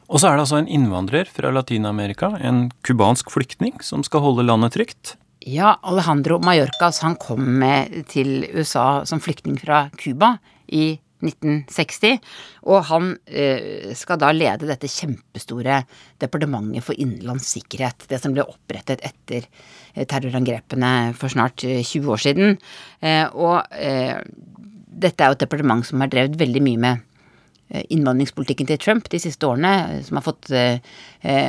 Og 0.06 0.20
så 0.22 0.28
er 0.28 0.36
det 0.36 0.44
altså 0.44 0.58
en 0.60 0.70
innvandrer 0.70 1.30
fra 1.30 1.50
Latin-Amerika, 1.54 2.34
en 2.38 2.68
cubansk 2.86 3.30
flyktning, 3.32 3.78
som 3.82 4.04
skal 4.06 4.22
holde 4.22 4.44
landet 4.46 4.76
trygt. 4.76 5.14
Ja, 5.46 5.76
Alejandro 5.86 6.40
Mallorcas 6.42 6.98
han 7.04 7.14
kom 7.22 7.62
til 8.10 8.48
USA 8.50 9.04
som 9.06 9.20
flyktning 9.22 9.54
fra 9.62 9.84
Cuba 9.94 10.32
i 10.66 10.96
1960. 11.22 12.18
Og 12.66 12.82
han 12.88 13.12
eh, 13.30 13.92
skal 13.94 14.18
da 14.18 14.32
lede 14.34 14.66
dette 14.66 14.90
kjempestore 14.90 15.84
departementet 16.22 16.82
for 16.82 16.98
innenlands 16.98 17.46
sikkerhet. 17.54 18.08
Det 18.10 18.18
som 18.22 18.34
ble 18.34 18.42
opprettet 18.42 19.04
etter 19.06 19.46
eh, 19.46 20.02
terrorangrepene 20.02 20.92
for 21.14 21.30
snart 21.30 21.62
20 21.62 21.78
eh, 21.78 22.10
år 22.10 22.24
siden. 22.26 22.58
Eh, 22.98 23.24
og 23.30 23.62
eh, 23.78 24.18
dette 25.06 25.22
er 25.22 25.30
jo 25.30 25.38
et 25.38 25.46
departement 25.46 25.86
som 25.86 26.02
har 26.02 26.10
drevet 26.10 26.38
veldig 26.42 26.64
mye 26.66 26.82
med 26.88 27.06
innvandringspolitikken 27.68 28.68
til 28.68 28.78
Trump 28.78 29.08
de 29.10 29.18
siste 29.20 29.48
årene, 29.48 30.02
som 30.06 30.20
har 30.20 30.24
fått 30.26 30.52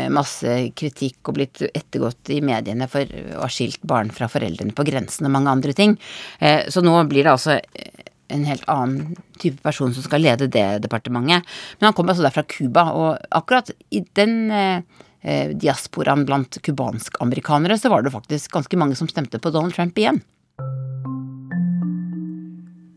masse 0.10 0.56
kritikk 0.74 1.30
og 1.30 1.38
blitt 1.38 1.62
ettergått 1.68 2.32
i 2.34 2.40
mediene 2.42 2.88
for 2.90 3.06
å 3.06 3.44
ha 3.44 3.50
skilt 3.54 3.84
barn 3.86 4.10
fra 4.10 4.26
foreldrene 4.32 4.74
på 4.74 4.86
grensen 4.88 5.30
og 5.30 5.36
mange 5.36 5.54
andre 5.54 5.76
ting. 5.78 5.94
Så 6.42 6.82
nå 6.82 6.96
blir 7.12 7.28
det 7.28 7.36
altså 7.36 7.60
en 8.28 8.46
helt 8.48 8.64
annen 8.70 9.18
type 9.40 9.62
person 9.64 9.94
som 9.94 10.06
skal 10.06 10.24
lede 10.24 10.50
det 10.52 10.66
departementet. 10.84 11.48
Men 11.80 11.90
han 11.90 11.98
kommer 11.98 12.14
altså 12.14 12.26
der 12.28 12.36
fra 12.36 12.46
Cuba, 12.48 12.88
og 12.94 13.36
akkurat 13.36 13.72
i 13.90 14.04
den 14.20 14.40
eh, 14.52 15.04
eh 15.24 15.54
diasporaen 15.58 16.26
blant 16.26 16.60
cubansk-amerikanere 16.64 17.78
så 17.78 17.90
var 17.90 18.04
det 18.04 18.14
faktisk 18.14 18.52
ganske 18.54 18.78
mange 18.78 18.96
som 18.96 19.10
stemte 19.10 19.40
på 19.40 19.52
Donald 19.52 19.76
Trump 19.76 19.98
igjen. 19.98 20.22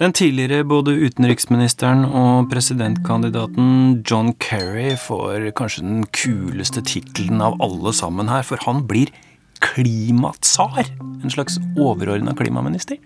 Den 0.01 0.15
tidligere 0.17 0.65
både 0.65 0.95
utenriksministeren 0.97 2.07
og 2.07 2.47
presidentkandidaten 2.49 3.99
John 4.09 4.31
Kerry 4.41 4.95
får 4.97 5.51
kanskje 5.59 5.83
den 5.85 6.07
kuleste 6.17 6.81
tittelen 6.89 7.43
av 7.45 7.59
alle 7.61 7.93
sammen 7.93 8.31
her, 8.33 8.41
for 8.49 8.57
han 8.65 8.87
blir 8.89 9.13
klimatsar. 9.61 10.89
En 11.21 11.35
slags 11.35 11.59
overordna 11.77 12.33
klimaminister. 12.33 12.97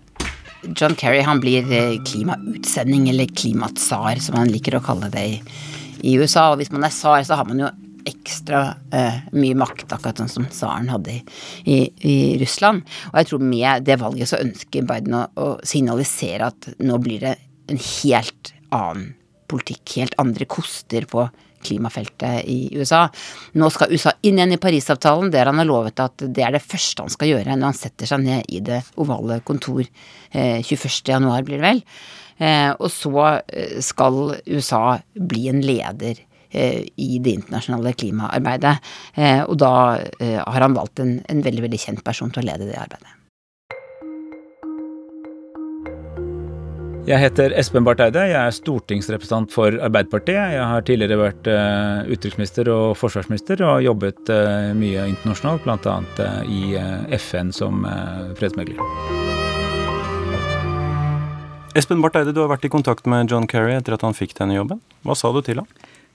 John 0.79 0.95
Kerry 0.95 1.25
han 1.27 1.43
blir 1.43 1.67
eh, 1.67 1.99
klimautsending, 2.07 3.09
eller 3.11 3.27
klimatsar, 3.43 4.23
som 4.23 4.39
han 4.39 4.55
liker 4.55 4.79
å 4.79 4.85
kalle 4.87 5.11
det 5.11 5.25
i, 5.35 6.15
USA. 6.15 6.53
Og 6.53 6.63
hvis 6.63 6.71
man 6.71 6.87
er 6.87 6.95
tsar, 6.95 7.27
så 7.27 7.41
har 7.41 7.51
man 7.51 7.59
jo 7.59 7.75
ekstra 8.09 8.63
uh, 8.95 9.19
mye 9.37 9.57
makt, 9.59 9.89
akkurat 9.93 10.21
sånn 10.21 10.33
som 10.33 10.49
tsaren 10.51 10.91
hadde 10.93 11.17
i, 11.17 11.23
i, 11.65 11.79
i, 12.05 12.15
Russland. 12.43 12.85
Og 13.13 13.21
jeg 13.21 13.31
tror 13.31 13.47
med 13.55 13.87
det 13.89 13.99
valget 14.03 14.31
så 14.31 14.43
ønsker 14.45 14.87
Biden 14.89 15.17
å, 15.19 15.25
å 15.41 15.49
signalisere 15.67 16.53
at 16.53 16.71
nå 16.85 17.01
blir 17.03 17.25
det 17.25 17.37
en 17.73 17.81
helt 17.81 18.53
annen 18.75 19.15
politikk, 19.51 19.99
helt 20.01 20.17
andre 20.21 20.47
koster 20.49 21.07
på 21.09 21.27
klimafeltet 21.65 22.45
i 22.51 22.69
USA. 22.77 23.07
Nå 23.57 23.71
skal 23.73 23.95
USA 23.95 24.13
inn 24.23 24.39
igjen 24.39 24.57
i 24.57 24.61
Parisavtalen, 24.61 25.33
der 25.33 25.49
han 25.49 25.61
har 25.61 25.69
lovet 25.69 26.03
at 26.03 26.27
det 26.27 26.45
er 26.45 26.57
det 26.57 26.65
første 26.65 27.07
han 27.07 27.13
skal 27.13 27.31
gjøre 27.31 27.57
når 27.57 27.71
han 27.71 27.79
setter 27.79 28.11
seg 28.11 28.25
ned 28.25 28.53
i 28.53 28.61
det 28.65 28.83
ovale 29.01 29.41
kontor 29.47 29.83
eh, 29.85 30.61
21.1, 30.61 31.31
blir 31.47 31.59
det 31.59 31.65
vel. 31.65 31.83
Eh, 32.37 32.71
og 32.75 32.91
så 32.93 33.15
eh, 33.47 33.79
skal 33.85 34.37
USA 34.51 34.99
bli 35.15 35.49
en 35.53 35.63
leder 35.65 36.21
i 36.55 37.19
det 37.23 37.37
internasjonale 37.41 37.95
klimaarbeidet. 37.99 38.77
Eh, 39.15 39.43
og 39.43 39.59
da 39.63 39.75
eh, 40.21 40.41
har 40.41 40.67
han 40.67 40.79
valgt 40.79 41.03
en, 41.05 41.19
en 41.29 41.45
veldig, 41.45 41.67
veldig 41.67 41.81
kjent 41.81 42.05
person 42.07 42.33
til 42.33 42.45
å 42.45 42.49
lede 42.53 42.71
det 42.71 42.81
arbeidet. 42.81 43.21
Jeg 47.05 47.21
heter 47.21 47.53
Espen 47.61 47.85
Barth 47.85 48.01
Eide. 48.01 48.23
Jeg 48.31 48.39
er 48.41 48.55
stortingsrepresentant 48.57 49.53
for 49.53 49.77
Arbeiderpartiet. 49.77 50.55
Jeg 50.55 50.65
har 50.71 50.87
tidligere 50.89 51.21
vært 51.21 51.51
utenriksminister 52.09 52.71
og 52.73 52.95
forsvarsminister 52.97 53.61
og 53.69 53.85
jobbet 53.85 54.33
mye 54.81 55.05
internasjonalt, 55.13 55.69
bl.a. 55.69 56.31
I 56.49 56.73
FN 57.21 57.53
som 57.53 57.85
fredsmegler. 58.41 58.81
Espen 61.75 62.01
Barth 62.01 62.21
Eide, 62.21 62.31
du 62.31 62.39
har 62.39 62.53
vært 62.53 62.65
i 62.69 62.71
kontakt 62.71 63.09
med 63.11 63.33
John 63.33 63.49
Kerry 63.51 63.73
etter 63.75 63.97
at 63.97 64.05
han 64.07 64.15
fikk 64.15 64.37
denne 64.39 64.55
jobben. 64.55 64.79
Hva 65.03 65.17
sa 65.19 65.33
du 65.35 65.41
til 65.43 65.59
ham? 65.59 65.69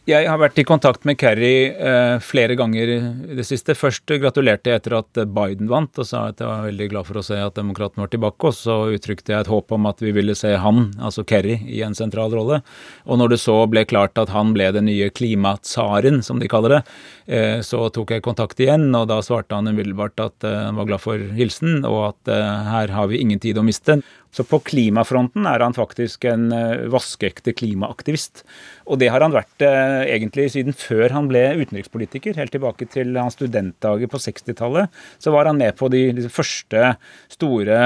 Jeg 0.09 0.25
har 0.25 0.39
vært 0.41 0.57
i 0.57 0.65
kontakt 0.65 1.03
med 1.05 1.19
Kerry 1.21 1.69
eh, 1.69 2.15
flere 2.23 2.55
ganger 2.57 2.89
i 2.89 3.35
det 3.37 3.43
siste. 3.45 3.75
Først 3.77 4.09
gratulerte 4.09 4.71
jeg 4.71 4.81
etter 4.81 4.95
at 4.97 5.19
Biden 5.29 5.69
vant, 5.69 5.99
og 6.01 6.07
sa 6.07 6.23
at 6.31 6.41
jeg 6.41 6.49
var 6.49 6.63
veldig 6.65 6.87
glad 6.89 7.05
for 7.05 7.19
å 7.19 7.23
se 7.27 7.37
at 7.37 7.57
demokratene 7.59 8.01
var 8.01 8.09
tilbake. 8.13 8.49
Og 8.49 8.55
så 8.57 8.77
uttrykte 8.95 9.35
jeg 9.35 9.45
et 9.45 9.51
håp 9.51 9.75
om 9.75 9.85
at 9.89 10.01
vi 10.01 10.13
ville 10.15 10.33
se 10.37 10.55
han, 10.63 10.87
altså 10.97 11.25
Kerry, 11.29 11.59
i 11.69 11.83
en 11.85 11.97
sentral 11.97 12.33
rolle. 12.33 12.61
Og 13.05 13.21
når 13.21 13.35
det 13.35 13.41
så 13.43 13.57
ble 13.69 13.83
klart 13.89 14.17
at 14.17 14.33
han 14.33 14.55
ble 14.55 14.71
den 14.73 14.89
nye 14.89 15.11
klimatsaren, 15.13 16.23
som 16.25 16.41
de 16.41 16.49
kaller 16.49 16.79
det, 16.79 16.81
eh, 17.27 17.59
så 17.65 17.85
tok 17.93 18.15
jeg 18.15 18.25
kontakt 18.25 18.63
igjen, 18.63 18.89
og 18.97 19.11
da 19.11 19.19
svarte 19.25 19.59
han 19.59 19.69
umiddelbart 19.69 20.25
at 20.25 20.47
eh, 20.47 20.57
han 20.71 20.79
var 20.79 20.89
glad 20.89 21.05
for 21.05 21.29
hilsen, 21.37 21.83
og 21.85 21.99
at 22.07 22.33
eh, 22.33 22.71
her 22.73 22.95
har 22.97 23.13
vi 23.13 23.21
ingen 23.21 23.43
tid 23.45 23.61
å 23.61 23.67
miste. 23.67 23.99
Så 24.35 24.45
på 24.45 24.59
klimafronten 24.61 25.47
er 25.49 25.63
han 25.63 25.73
faktisk 25.73 26.27
en 26.29 26.51
eh, 26.53 26.85
vaskeekte 26.93 27.53
klimaaktivist. 27.57 28.43
Og 28.85 28.99
det 29.01 29.09
har 29.09 29.23
han 29.25 29.33
vært 29.33 29.65
eh, 29.65 30.05
egentlig 30.13 30.51
siden 30.53 30.77
før 30.77 31.15
han 31.15 31.29
ble 31.31 31.41
utenrikspolitiker. 31.63 32.37
Helt 32.37 32.53
tilbake 32.53 32.85
til 32.93 33.17
hans 33.17 33.39
studentdager 33.39 34.11
på 34.11 34.21
60-tallet. 34.21 34.93
Så 35.17 35.33
var 35.33 35.49
han 35.49 35.57
med 35.57 35.73
på 35.79 35.89
de, 35.93 36.03
de 36.17 36.29
første 36.29 36.93
store 37.33 37.79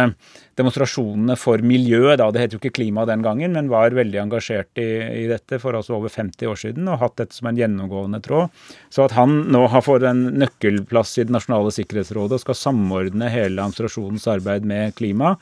demonstrasjonene 0.60 1.36
for 1.40 1.62
miljø, 1.66 2.14
da, 2.20 2.28
det 2.34 2.42
het 2.44 2.54
jo 2.54 2.60
ikke 2.60 2.74
klima 2.78 3.06
den 3.10 3.24
gangen, 3.26 3.56
men 3.56 3.72
var 3.72 3.96
veldig 3.96 4.20
engasjert 4.22 4.82
i, 4.82 4.88
i, 5.24 5.26
dette 5.32 5.58
for 5.62 5.74
altså 5.78 5.96
over 5.98 6.14
50 6.14 6.50
år 6.50 6.60
siden 6.60 6.90
og 6.92 7.00
hatt 7.02 7.16
dette 7.22 7.38
som 7.38 7.50
en 7.50 7.58
gjennomgående 7.58 8.22
tråd. 8.24 8.54
Så 8.94 9.06
at 9.08 9.16
han 9.18 9.48
nå 9.54 9.64
har 9.74 9.86
fått 9.86 10.06
en 10.08 10.26
nøkkelplass 10.44 11.16
i 11.18 11.26
Det 11.28 11.34
nasjonale 11.34 11.72
sikkerhetsrådet 11.74 12.38
og 12.38 12.44
skal 12.44 12.60
samordne 12.60 13.32
hele 13.34 13.64
administrasjonens 13.64 14.28
arbeid 14.30 14.68
med 14.70 14.94
klima, 15.00 15.34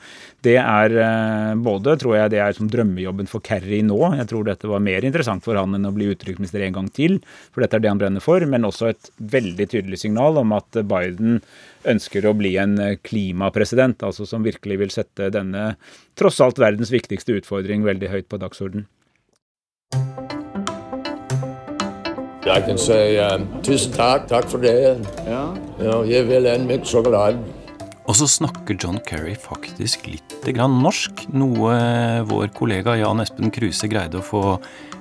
det 0.46 0.56
er 0.62 0.96
eh, 1.04 1.52
både, 1.60 1.96
tror 2.00 2.16
jeg, 2.16 2.32
det 2.32 2.40
er 2.44 2.56
som 2.56 2.70
drømmejobben 2.70 3.28
for 3.30 3.44
Kerry 3.44 3.82
nå. 3.84 3.98
Jeg 4.16 4.30
tror 4.30 4.46
dette 4.48 4.70
var 4.70 4.84
mer 4.84 5.04
interessant 5.04 5.44
for 5.44 5.58
han 5.60 5.76
enn 5.76 5.88
å 5.88 5.92
bli 5.94 6.08
utenriksminister 6.12 6.64
en 6.64 6.78
gang 6.78 6.88
til, 6.94 7.18
for 7.52 7.64
dette 7.64 7.76
er 7.78 7.84
det 7.84 7.92
han 7.92 8.00
brenner 8.00 8.24
for, 8.24 8.44
men 8.48 8.68
også 8.68 8.92
et 8.92 9.12
veldig 9.32 9.68
tydelig 9.74 10.00
signal 10.06 10.40
om 10.40 10.56
at 10.56 10.80
Biden 10.88 11.42
ønsker 11.88 12.26
å 12.28 12.34
bli 12.36 12.56
en 12.60 12.76
klimapresident, 13.04 14.02
altså 14.06 14.26
som 14.28 14.44
virkelig 14.46 14.78
vil 14.82 14.92
sette 14.94 15.30
denne 15.34 15.74
tross 16.18 16.40
alt 16.44 16.60
verdens 16.62 16.92
viktigste 16.94 17.38
utfordring 17.40 17.86
veldig 17.86 18.12
høyt 18.12 18.28
på 18.30 18.40
dagsorden. 18.42 18.86
Jeg 22.42 22.64
kan 22.66 22.78
si 22.80 22.96
um, 23.22 23.44
tusen 23.62 23.92
takk, 23.94 24.24
takk 24.30 24.48
for 24.50 24.62
det. 24.62 24.74
Ja. 25.24 25.42
Ja, 25.78 26.00
jeg 26.08 26.26
vil 26.26 26.48
en 26.50 26.66
med 26.66 26.82
sjokolade. 26.88 27.38
Og 28.10 28.16
så 28.18 28.26
snakker 28.26 28.74
John 28.74 28.98
Kerry 29.06 29.36
faktisk 29.38 30.08
litt 30.10 30.34
grann 30.50 30.74
norsk, 30.82 31.22
noe 31.30 31.76
vår 32.26 32.50
kollega 32.56 32.96
Jan 32.98 33.22
Espen 33.22 33.52
Kruse 33.54 33.86
greide 33.88 34.18
å 34.18 34.26
få 34.26 34.42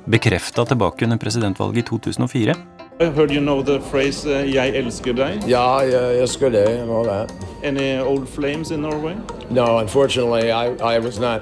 bekrefta 0.05 0.67
tilbake 0.69 1.07
under 1.07 1.17
presidentvalget 1.21 1.81
i 1.81 1.88
2004. 1.89 2.55
I 3.01 3.05
heard 3.05 3.31
you 3.31 3.41
know 3.41 3.63
the 3.63 3.79
phrase 3.79 4.25
uh, 4.27 4.53
'jeg 4.53 4.75
elsker 4.75 5.13
deg'? 5.13 5.50
Ja, 5.50 5.79
jeg 5.79 6.22
elsker 6.22 6.50
deg. 6.50 6.67
and 6.81 6.91
all 6.91 7.05
that. 7.05 7.34
Any 7.63 8.00
old 8.00 8.27
flames 8.27 8.72
in 8.72 8.79
Norway? 8.81 9.15
No, 9.50 9.79
unfortunately, 9.79 10.51
I, 10.51 10.96
I 10.96 11.00
was 11.00 11.20
not, 11.20 11.41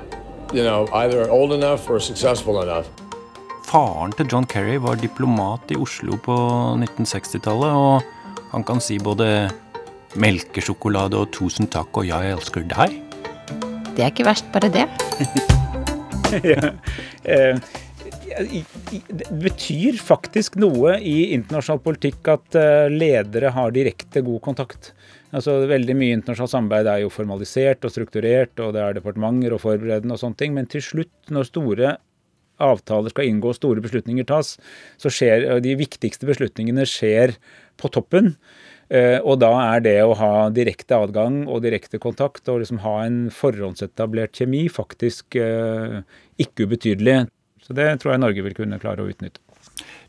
you 0.53 0.63
know, 0.63 0.87
either 0.93 1.29
old 1.29 1.51
enough 1.53 1.89
or 1.89 1.99
successful 1.99 2.63
enough. 2.63 2.85
Faren 3.65 4.11
til 4.11 4.25
John 4.31 4.45
Kerry 4.45 4.77
var 4.77 4.95
diplomat 4.95 5.59
i 5.71 5.75
Oslo 5.75 6.15
på 6.15 6.37
1960-tallet, 6.79 7.71
og 7.71 8.01
han 8.51 8.63
kan 8.63 8.79
si 8.79 8.99
både 8.99 9.49
melkesjokolade 10.15 11.19
og 11.19 11.27
'tusen 11.27 11.67
takk' 11.67 11.97
og 11.97 12.05
'jeg 12.07 12.31
elsker 12.31 12.61
deg'. 12.61 12.95
Det 13.95 13.99
er 13.99 14.05
ikke 14.05 14.25
verst, 14.25 14.45
bare 14.53 14.69
det. 14.71 14.87
ja. 16.53 16.71
Eh, 17.25 17.59
det 18.29 19.27
betyr 19.43 19.97
faktisk 20.01 20.57
noe 20.61 20.97
i 21.01 21.31
internasjonal 21.35 21.81
politikk 21.83 22.29
at 22.33 22.57
eh, 22.59 22.89
ledere 22.91 23.53
har 23.55 23.73
direkte 23.75 24.23
god 24.25 24.41
kontakt. 24.45 24.91
Altså 25.35 25.59
Veldig 25.69 25.95
mye 25.97 26.17
internasjonalt 26.17 26.53
samarbeid 26.55 26.89
er 26.89 27.01
jo 27.03 27.13
formalisert 27.13 27.85
og 27.85 27.93
strukturert, 27.93 28.55
og 28.61 28.73
det 28.75 28.83
er 28.83 28.97
departementer 28.97 29.55
og 29.55 29.63
forberedende 29.65 30.15
og 30.15 30.21
sånne 30.21 30.39
ting, 30.41 30.55
men 30.57 30.69
til 30.69 30.83
slutt, 30.85 31.15
når 31.33 31.49
store 31.49 31.97
avtaler 32.59 33.13
skal 33.13 33.29
inngå, 33.29 33.53
store 33.55 33.83
beslutninger 33.83 34.27
tas, 34.27 34.57
så 34.99 35.11
skjer 35.13 35.61
de 35.63 35.77
viktigste 35.79 36.27
beslutningene 36.27 36.83
skjer 36.89 37.37
på 37.79 37.91
toppen. 37.93 38.33
Eh, 38.89 39.19
og 39.21 39.37
da 39.43 39.51
er 39.75 39.83
det 39.85 39.97
å 40.01 40.15
ha 40.17 40.33
direkte 40.53 40.97
adgang 40.97 41.43
og 41.45 41.61
direkte 41.61 42.01
kontakt 42.01 42.49
og 42.49 42.63
liksom 42.63 42.81
ha 42.81 42.95
en 43.05 43.27
forhåndsetablert 43.33 44.33
kjemi 44.41 44.63
faktisk 44.73 45.37
eh, 45.37 46.01
ikke 46.41 46.65
ubetydelig. 46.65 47.19
Så 47.69 47.75
det 47.77 47.85
tror 48.01 48.15
jeg 48.15 48.23
Norge 48.23 48.41
vil 48.41 48.57
kunne 48.57 48.81
klare 48.81 49.05
å 49.05 49.11
utnytte. 49.11 49.37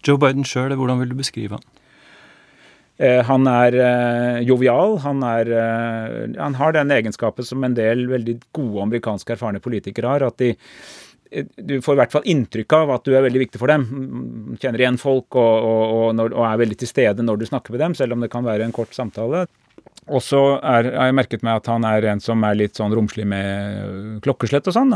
Joe 0.00 0.16
Biden 0.16 0.46
sjøl, 0.48 0.72
hvordan 0.72 1.02
vil 1.02 1.10
du 1.12 1.18
beskrive 1.18 1.58
han? 1.58 1.66
Eh, 3.00 3.20
han 3.28 3.44
er 3.48 3.76
eh, 3.76 4.38
jovial. 4.48 4.96
Han, 5.04 5.20
er, 5.28 5.52
eh, 5.52 6.24
han 6.40 6.56
har 6.56 6.72
den 6.76 6.96
egenskapen 6.96 7.44
som 7.44 7.68
en 7.68 7.76
del 7.76 8.06
veldig 8.08 8.38
gode 8.56 8.88
amerikanske 8.88 9.36
erfarne 9.36 9.60
politikere 9.60 10.16
har. 10.16 10.26
at 10.30 10.40
de 10.40 10.56
du 11.30 11.76
får 11.78 11.94
i 11.94 11.98
hvert 12.00 12.10
fall 12.10 12.24
inntrykk 12.26 12.74
av 12.74 12.90
at 12.90 13.04
du 13.06 13.12
er 13.14 13.22
veldig 13.22 13.44
viktig 13.44 13.58
for 13.60 13.70
dem. 13.70 13.84
Kjenner 14.58 14.82
igjen 14.82 14.96
folk 14.98 15.36
og, 15.38 15.66
og, 15.68 15.82
og, 15.94 16.06
når, 16.18 16.32
og, 16.34 16.42
er 16.48 16.56
veldig 16.64 16.78
til 16.80 16.90
stede 16.90 17.22
når 17.22 17.38
du 17.38 17.44
snakker 17.46 17.76
med 17.76 17.84
dem, 17.84 17.94
selv 17.94 18.16
om 18.16 18.24
det 18.24 18.32
kan 18.32 18.42
være 18.42 18.66
en 18.66 18.74
kort 18.74 18.96
samtale. 18.96 19.44
Og 20.10 20.22
så 20.26 20.38
har 20.58 20.88
jeg 20.90 21.14
merket 21.14 21.44
meg 21.46 21.60
at 21.60 21.68
han 21.70 21.84
er 21.86 22.08
en 22.10 22.22
som 22.22 22.42
er 22.42 22.56
litt 22.58 22.78
sånn 22.78 22.90
romslig 22.96 23.26
med 23.30 24.18
klokkeslett 24.24 24.66
og 24.66 24.74
sånn. 24.74 24.90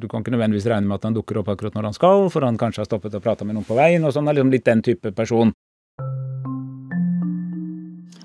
Du 0.00 0.04
kan 0.10 0.20
ikke 0.20 0.34
nødvendigvis 0.34 0.68
regne 0.68 0.90
med 0.90 0.98
at 0.98 1.06
han 1.08 1.16
dukker 1.16 1.40
opp 1.40 1.48
akkurat 1.54 1.76
når 1.78 1.88
han 1.88 1.96
skal, 1.96 2.28
for 2.32 2.44
han 2.44 2.60
kanskje 2.60 2.84
har 2.84 2.90
stoppet 2.90 3.16
og 3.16 3.24
prata 3.24 3.48
med 3.48 3.56
noen 3.56 3.64
på 3.68 3.78
veien. 3.78 4.04
og 4.04 4.12
sånn, 4.12 4.28
er 4.28 4.36
liksom 4.36 4.52
Litt 4.52 4.64
den 4.64 4.82
type 4.82 5.12
person. 5.12 5.52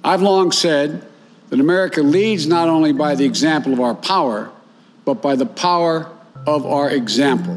I've 0.04 0.22
long 0.22 0.52
said 0.52 1.02
that 1.50 1.60
America 1.60 2.02
leads 2.02 2.48
not 2.48 2.68
only 2.68 2.92
by 2.92 3.16
the 3.16 3.26
example 3.26 3.72
of 3.72 3.80
our 3.80 3.96
power, 3.96 4.50
but 5.06 5.22
by 5.22 5.36
the 5.36 5.46
power 5.46 6.08
of 6.48 6.66
our 6.66 6.90
example. 6.90 7.56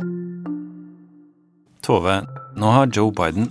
Tove, 1.83 2.22
nå 2.55 2.70
har 2.70 2.90
Joe 2.90 3.11
Biden 3.11 3.51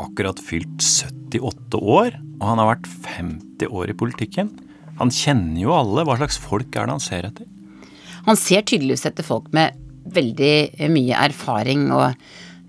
akkurat 0.00 0.40
fylt 0.40 0.82
78 0.82 1.80
år, 1.80 2.16
og 2.40 2.46
han 2.48 2.60
har 2.60 2.70
vært 2.74 2.88
50 3.06 3.68
år 3.68 3.92
i 3.92 3.96
politikken. 3.96 4.52
Han 5.00 5.10
kjenner 5.14 5.60
jo 5.62 5.74
alle. 5.74 6.04
Hva 6.06 6.18
slags 6.20 6.38
folk 6.40 6.74
er 6.74 6.88
det 6.88 6.96
han 6.96 7.02
ser 7.02 7.28
etter? 7.30 7.48
Han 8.24 8.38
ser 8.40 8.64
tydeligvis 8.64 9.06
etter 9.08 9.26
folk 9.26 9.50
med 9.54 9.76
veldig 10.14 10.88
mye 10.92 11.20
erfaring 11.26 11.88
og 11.94 12.14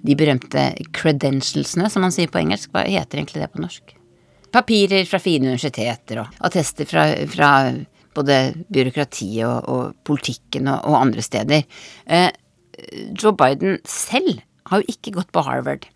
de 0.06 0.16
berømte 0.18 0.68
credentialsene, 0.96 1.90
som 1.90 2.06
man 2.06 2.14
sier 2.14 2.32
på 2.32 2.40
engelsk. 2.42 2.72
Hva 2.74 2.86
heter 2.86 3.22
egentlig 3.22 3.44
det 3.44 3.52
på 3.54 3.64
norsk? 3.64 3.96
Papirer 4.56 5.08
fra 5.10 5.20
fine 5.20 5.50
universiteter 5.52 6.22
og 6.22 6.40
attester 6.48 6.88
fra, 6.88 7.08
fra 7.32 7.52
både 8.16 8.40
byråkratiet 8.72 9.44
og, 9.48 9.70
og 9.72 9.96
politikken 10.08 10.70
og, 10.72 10.86
og, 10.86 11.00
andre 11.02 11.26
steder. 11.26 11.66
Eh, 12.06 12.30
Joe 13.16 13.36
Biden 13.36 13.80
selv 13.88 14.40
har 14.70 14.82
jo 14.82 14.96
ikke 14.96 15.16
gått 15.18 15.34
på 15.36 15.44
Harvard. 15.46 15.88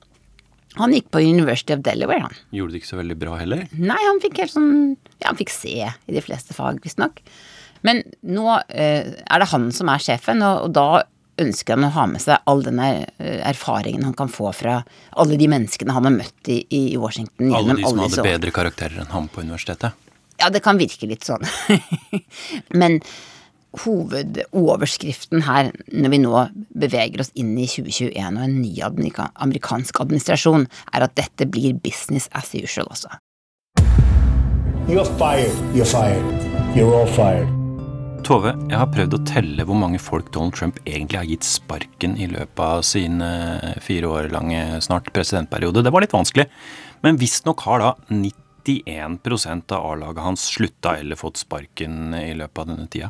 Han 0.78 0.94
gikk 0.94 1.10
på 1.14 1.22
University 1.26 1.74
of 1.74 1.82
Delaware, 1.86 2.28
han. 2.28 2.42
Gjorde 2.54 2.76
det 2.76 2.82
ikke 2.84 2.92
så 2.92 3.00
veldig 3.00 3.18
bra 3.20 3.38
heller? 3.40 3.64
Nei, 3.74 4.00
han 4.06 4.20
fikk 4.22 4.44
helt 4.44 4.54
sånn 4.54 4.74
Ja, 5.18 5.32
han 5.32 5.40
fikk 5.40 5.54
C 5.54 5.72
i 5.82 6.14
de 6.14 6.22
fleste 6.24 6.54
fag, 6.58 6.82
visstnok. 6.84 7.24
Men 7.88 8.04
nå 8.28 8.46
eh, 8.68 9.16
er 9.24 9.42
det 9.42 9.50
han 9.54 9.70
som 9.76 9.90
er 9.92 10.04
sjefen, 10.04 10.44
og, 10.46 10.68
og, 10.68 10.76
da 10.76 11.06
ønsker 11.40 11.78
han 11.78 11.88
å 11.88 11.94
ha 11.96 12.04
med 12.12 12.22
seg 12.22 12.44
all 12.52 12.62
den 12.66 12.82
eh, 12.84 13.08
erfaringen 13.48 14.04
han 14.04 14.16
kan 14.18 14.32
få 14.32 14.52
fra 14.56 14.82
alle 15.24 15.40
de 15.40 15.48
menneskene 15.52 15.96
han 15.96 16.06
har 16.06 16.16
møtt 16.18 16.52
i, 16.52 16.60
i 16.68 16.84
Washington. 17.00 17.54
Alle 17.56 17.78
de 17.80 17.88
som 17.88 18.04
hadde 18.04 18.28
bedre 18.28 18.54
karakterer 18.56 19.00
enn 19.00 19.14
ham 19.14 19.30
på 19.32 19.46
universitetet? 19.46 19.96
Ja, 20.40 20.52
det 20.52 20.62
kan 20.64 20.80
virke 20.80 21.08
litt 21.08 21.26
sånn. 21.28 21.44
Men 22.82 23.00
hovedoverskriften 23.78 25.44
her, 25.46 25.70
når 25.94 26.14
vi 26.14 26.20
nå 26.24 26.44
beveger 26.82 27.22
oss 27.22 27.30
inn 27.38 27.54
i 27.58 27.68
2021 27.70 28.40
og 28.40 28.44
en 28.48 28.58
ny 28.64 28.74
amerikansk 28.82 30.02
administrasjon, 30.02 30.66
er 30.94 31.06
at 31.06 31.16
dette 31.20 31.46
blir 31.50 31.78
business 31.78 32.30
as 32.34 32.50
usual 32.58 32.90
også. 32.90 33.14
You're 34.90 35.06
fired. 35.20 35.54
You're 35.76 35.86
fired. 35.86 36.26
You're 36.74 36.94
all 36.98 37.10
fired. 37.14 37.50
Tove, 38.26 38.52
jeg 38.68 38.78
har 38.78 38.90
prøvd 38.92 39.16
å 39.16 39.20
telle 39.26 39.64
hvor 39.66 39.78
mange 39.80 40.00
folk 40.02 40.28
Donald 40.36 40.58
Trump 40.58 40.80
egentlig 40.84 41.22
har 41.22 41.30
gitt 41.30 41.46
sparken 41.48 42.18
i 42.20 42.28
løpet 42.30 42.60
av 42.62 42.82
sin 42.86 43.22
fire 43.86 44.10
år 44.10 44.28
lange 44.34 44.82
snart 44.84 45.08
presidentperiode. 45.16 45.86
Det 45.86 45.94
var 45.94 46.04
litt 46.04 46.14
vanskelig, 46.14 46.50
men 47.06 47.22
visstnok 47.22 47.64
har 47.66 47.86
da 47.86 47.94
91 48.12 49.72
av 49.72 49.80
A-laget 49.80 50.26
hans 50.26 50.44
slutta 50.52 50.98
eller 51.00 51.18
fått 51.18 51.40
sparken 51.42 52.12
i 52.18 52.34
løpet 52.38 52.60
av 52.62 52.68
denne 52.74 52.90
tida. 52.92 53.10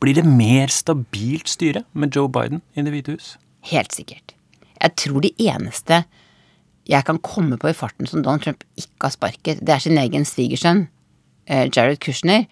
Blir 0.00 0.16
det 0.16 0.24
mer 0.24 0.72
stabilt 0.72 1.50
styre 1.52 1.84
med 1.92 2.16
Joe 2.16 2.30
Biden 2.32 2.62
i 2.74 2.82
Det 2.82 2.92
hvite 2.94 3.16
hus? 3.18 3.34
Helt 3.68 3.92
sikkert. 3.92 4.32
Jeg 4.80 4.96
tror 4.96 5.20
de 5.20 5.34
eneste 5.36 6.04
jeg 6.88 7.04
kan 7.06 7.20
komme 7.22 7.58
på 7.60 7.68
i 7.70 7.76
farten 7.76 8.08
som 8.08 8.22
Donald 8.24 8.42
Trump 8.42 8.64
ikke 8.80 9.04
har 9.04 9.12
sparket, 9.14 9.60
det 9.60 9.74
er 9.74 9.82
sin 9.84 9.98
egen 10.00 10.24
svigersønn, 10.26 10.86
eh, 11.46 11.68
Jared 11.68 12.00
Kushner. 12.00 12.46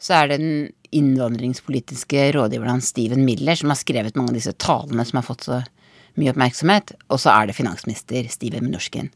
Så 0.00 0.14
er 0.16 0.28
det 0.28 0.40
den 0.40 0.72
innvandringspolitiske 0.96 2.32
rådgiveren 2.34 2.76
hans, 2.76 2.88
Steven 2.88 3.24
Miller, 3.24 3.54
som 3.54 3.70
har 3.70 3.76
skrevet 3.76 4.16
mange 4.16 4.32
av 4.32 4.40
disse 4.40 4.56
talene 4.58 5.04
som 5.04 5.20
har 5.20 5.28
fått 5.28 5.46
så 5.46 5.60
mye 6.16 6.32
oppmerksomhet. 6.32 6.94
Og 7.10 7.20
så 7.20 7.30
er 7.34 7.46
det 7.46 7.58
finansminister 7.58 8.28
Steven 8.32 8.64
Mnuchin. 8.64 9.12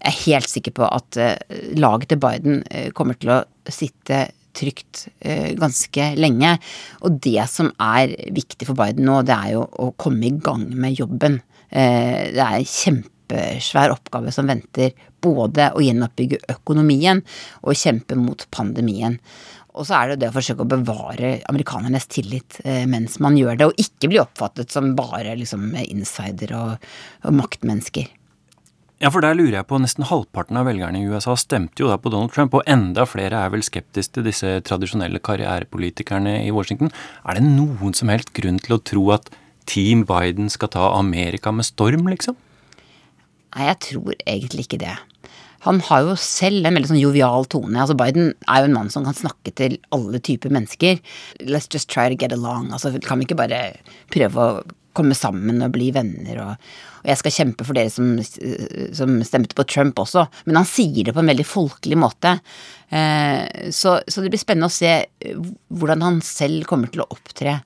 Jeg 0.00 0.12
er 0.12 0.22
helt 0.24 0.50
sikker 0.50 0.74
på 0.76 0.88
at 0.88 1.16
eh, 1.20 1.36
laget 1.76 2.08
til 2.08 2.20
Biden 2.20 2.64
eh, 2.70 2.90
kommer 2.96 3.14
til 3.20 3.36
å 3.36 3.42
sitte 3.68 4.26
trygt 4.56 5.06
eh, 5.20 5.52
ganske 5.58 6.12
lenge. 6.18 6.56
Og 7.04 7.18
det 7.24 7.42
som 7.52 7.72
er 7.82 8.14
viktig 8.34 8.68
for 8.68 8.78
Biden 8.78 9.06
nå, 9.08 9.20
det 9.26 9.36
er 9.36 9.56
jo 9.56 9.66
å 9.66 9.92
komme 10.00 10.28
i 10.28 10.36
gang 10.36 10.68
med 10.74 10.96
jobben. 10.98 11.40
Eh, 11.68 12.32
det 12.34 12.42
er 12.42 12.56
en 12.60 12.72
kjempesvær 12.72 13.94
oppgave 13.96 14.32
som 14.34 14.48
venter 14.50 14.96
både 15.24 15.72
å 15.74 15.82
gjenoppbygge 15.82 16.44
økonomien 16.56 17.22
og 17.62 17.78
kjempe 17.78 18.18
mot 18.18 18.46
pandemien. 18.54 19.18
Og 19.76 19.84
så 19.84 19.98
er 19.98 20.12
det 20.12 20.22
det 20.22 20.30
å 20.30 20.36
forsøke 20.36 20.64
å 20.64 20.70
bevare 20.72 21.34
amerikanernes 21.50 22.08
tillit 22.08 22.60
eh, 22.64 22.86
mens 22.88 23.18
man 23.20 23.36
gjør 23.36 23.58
det, 23.58 23.68
og 23.68 23.82
ikke 23.82 24.08
bli 24.12 24.22
oppfattet 24.22 24.72
som 24.72 24.94
bare 24.96 25.36
liksom 25.36 25.74
insider 25.84 26.54
og, 26.56 26.86
og 27.26 27.36
maktmennesker. 27.36 28.08
Ja, 28.96 29.10
for 29.12 29.20
der 29.20 29.36
lurer 29.36 29.58
jeg 29.58 29.68
på, 29.68 29.76
nesten 29.76 30.06
halvparten 30.08 30.56
av 30.56 30.70
velgerne 30.70 31.02
i 31.02 31.08
USA 31.10 31.34
stemte 31.36 31.82
jo 31.82 31.90
da 31.90 31.98
på 32.00 32.08
Donald 32.12 32.32
Trump, 32.32 32.54
og 32.56 32.64
enda 32.70 33.04
flere 33.04 33.42
er 33.44 33.50
vel 33.52 33.64
skeptiske 33.64 34.16
til 34.16 34.24
disse 34.24 34.54
tradisjonelle 34.64 35.20
karrierepolitikerne 35.20 36.38
i 36.46 36.52
Washington. 36.54 36.88
Er 37.28 37.36
det 37.36 37.44
noen 37.44 37.92
som 37.96 38.08
helst 38.08 38.32
grunn 38.38 38.56
til 38.64 38.78
å 38.78 38.80
tro 38.80 39.02
at 39.12 39.28
Team 39.68 40.06
Biden 40.08 40.48
skal 40.48 40.72
ta 40.72 40.86
Amerika 40.96 41.52
med 41.52 41.68
storm, 41.68 42.08
liksom? 42.08 42.38
Nei, 43.56 43.68
jeg 43.68 43.78
tror 43.84 44.16
egentlig 44.24 44.64
ikke 44.64 44.80
det. 44.80 44.96
Han 45.66 45.82
har 45.90 46.06
jo 46.06 46.16
selv 46.20 46.64
en 46.64 46.78
veldig 46.78 46.92
sånn 46.94 47.02
jovial 47.02 47.44
tone. 47.52 47.76
Altså 47.82 47.96
Biden 47.98 48.32
er 48.46 48.62
jo 48.62 48.70
en 48.70 48.76
mann 48.78 48.90
som 48.92 49.04
kan 49.04 49.16
snakke 49.18 49.52
til 49.60 49.76
alle 49.92 50.22
typer 50.24 50.52
mennesker. 50.56 51.00
Let's 51.44 51.68
just 51.68 51.90
try 51.92 52.08
to 52.08 52.16
get 52.16 52.32
along. 52.32 52.70
Altså 52.72 52.94
Kan 53.02 53.20
vi 53.20 53.28
ikke 53.28 53.40
bare 53.44 53.62
prøve 54.14 54.40
å 54.40 54.60
komme 54.96 55.16
sammen 55.16 55.62
og 55.64 55.74
bli 55.74 55.92
venner 55.94 56.40
og, 56.42 56.68
og 57.06 57.10
jeg 57.12 57.20
skal 57.20 57.34
kjempe 57.36 57.66
for 57.66 57.78
dere 57.78 57.92
som, 57.92 58.16
som, 58.18 59.12
stemte 59.22 59.54
på 59.54 59.66
Trump 59.70 60.00
også. 60.02 60.24
Men 60.48 60.58
han 60.58 60.66
sier 60.66 61.06
det 61.06 61.14
på 61.14 61.22
en 61.22 61.30
veldig 61.30 61.46
folkelig 61.46 61.98
måte. 62.02 62.32
Eh, 62.88 63.70
så, 63.70 64.00
så, 64.08 64.24
det 64.24 64.32
blir 64.32 64.42
spennende 64.42 64.66
å 64.66 64.74
se 64.74 64.90
eh, 65.06 65.36
hvordan 65.70 66.02
han 66.02 66.18
selv 66.26 66.66
kommer 66.66 66.90
til 66.90 67.04
å 67.04 67.08
opptre 67.14 67.60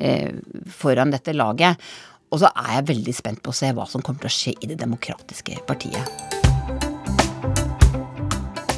eh, 0.00 0.32
foran 0.72 1.12
dette 1.12 1.36
laget. 1.36 1.76
Og 2.32 2.40
så 2.40 2.48
er 2.56 2.78
jeg 2.78 2.88
veldig 2.94 3.16
spent 3.20 3.44
på 3.44 3.52
å 3.52 3.58
se 3.60 3.68
hva 3.76 3.84
som 3.90 4.00
kommer 4.00 4.24
til 4.24 4.32
å 4.32 4.36
skje 4.38 4.56
i 4.56 4.72
Det 4.72 4.80
demokratiske 4.80 5.60
partiet. 5.68 6.08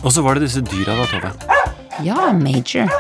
Og 0.03 0.11
så 0.15 0.23
var 0.23 0.35
det 0.35 0.49
disse 0.49 0.67
dyra 0.67 0.99
da, 0.99 1.07
Tove. 1.11 1.33
Ja, 2.07 2.31
Major. 2.35 2.91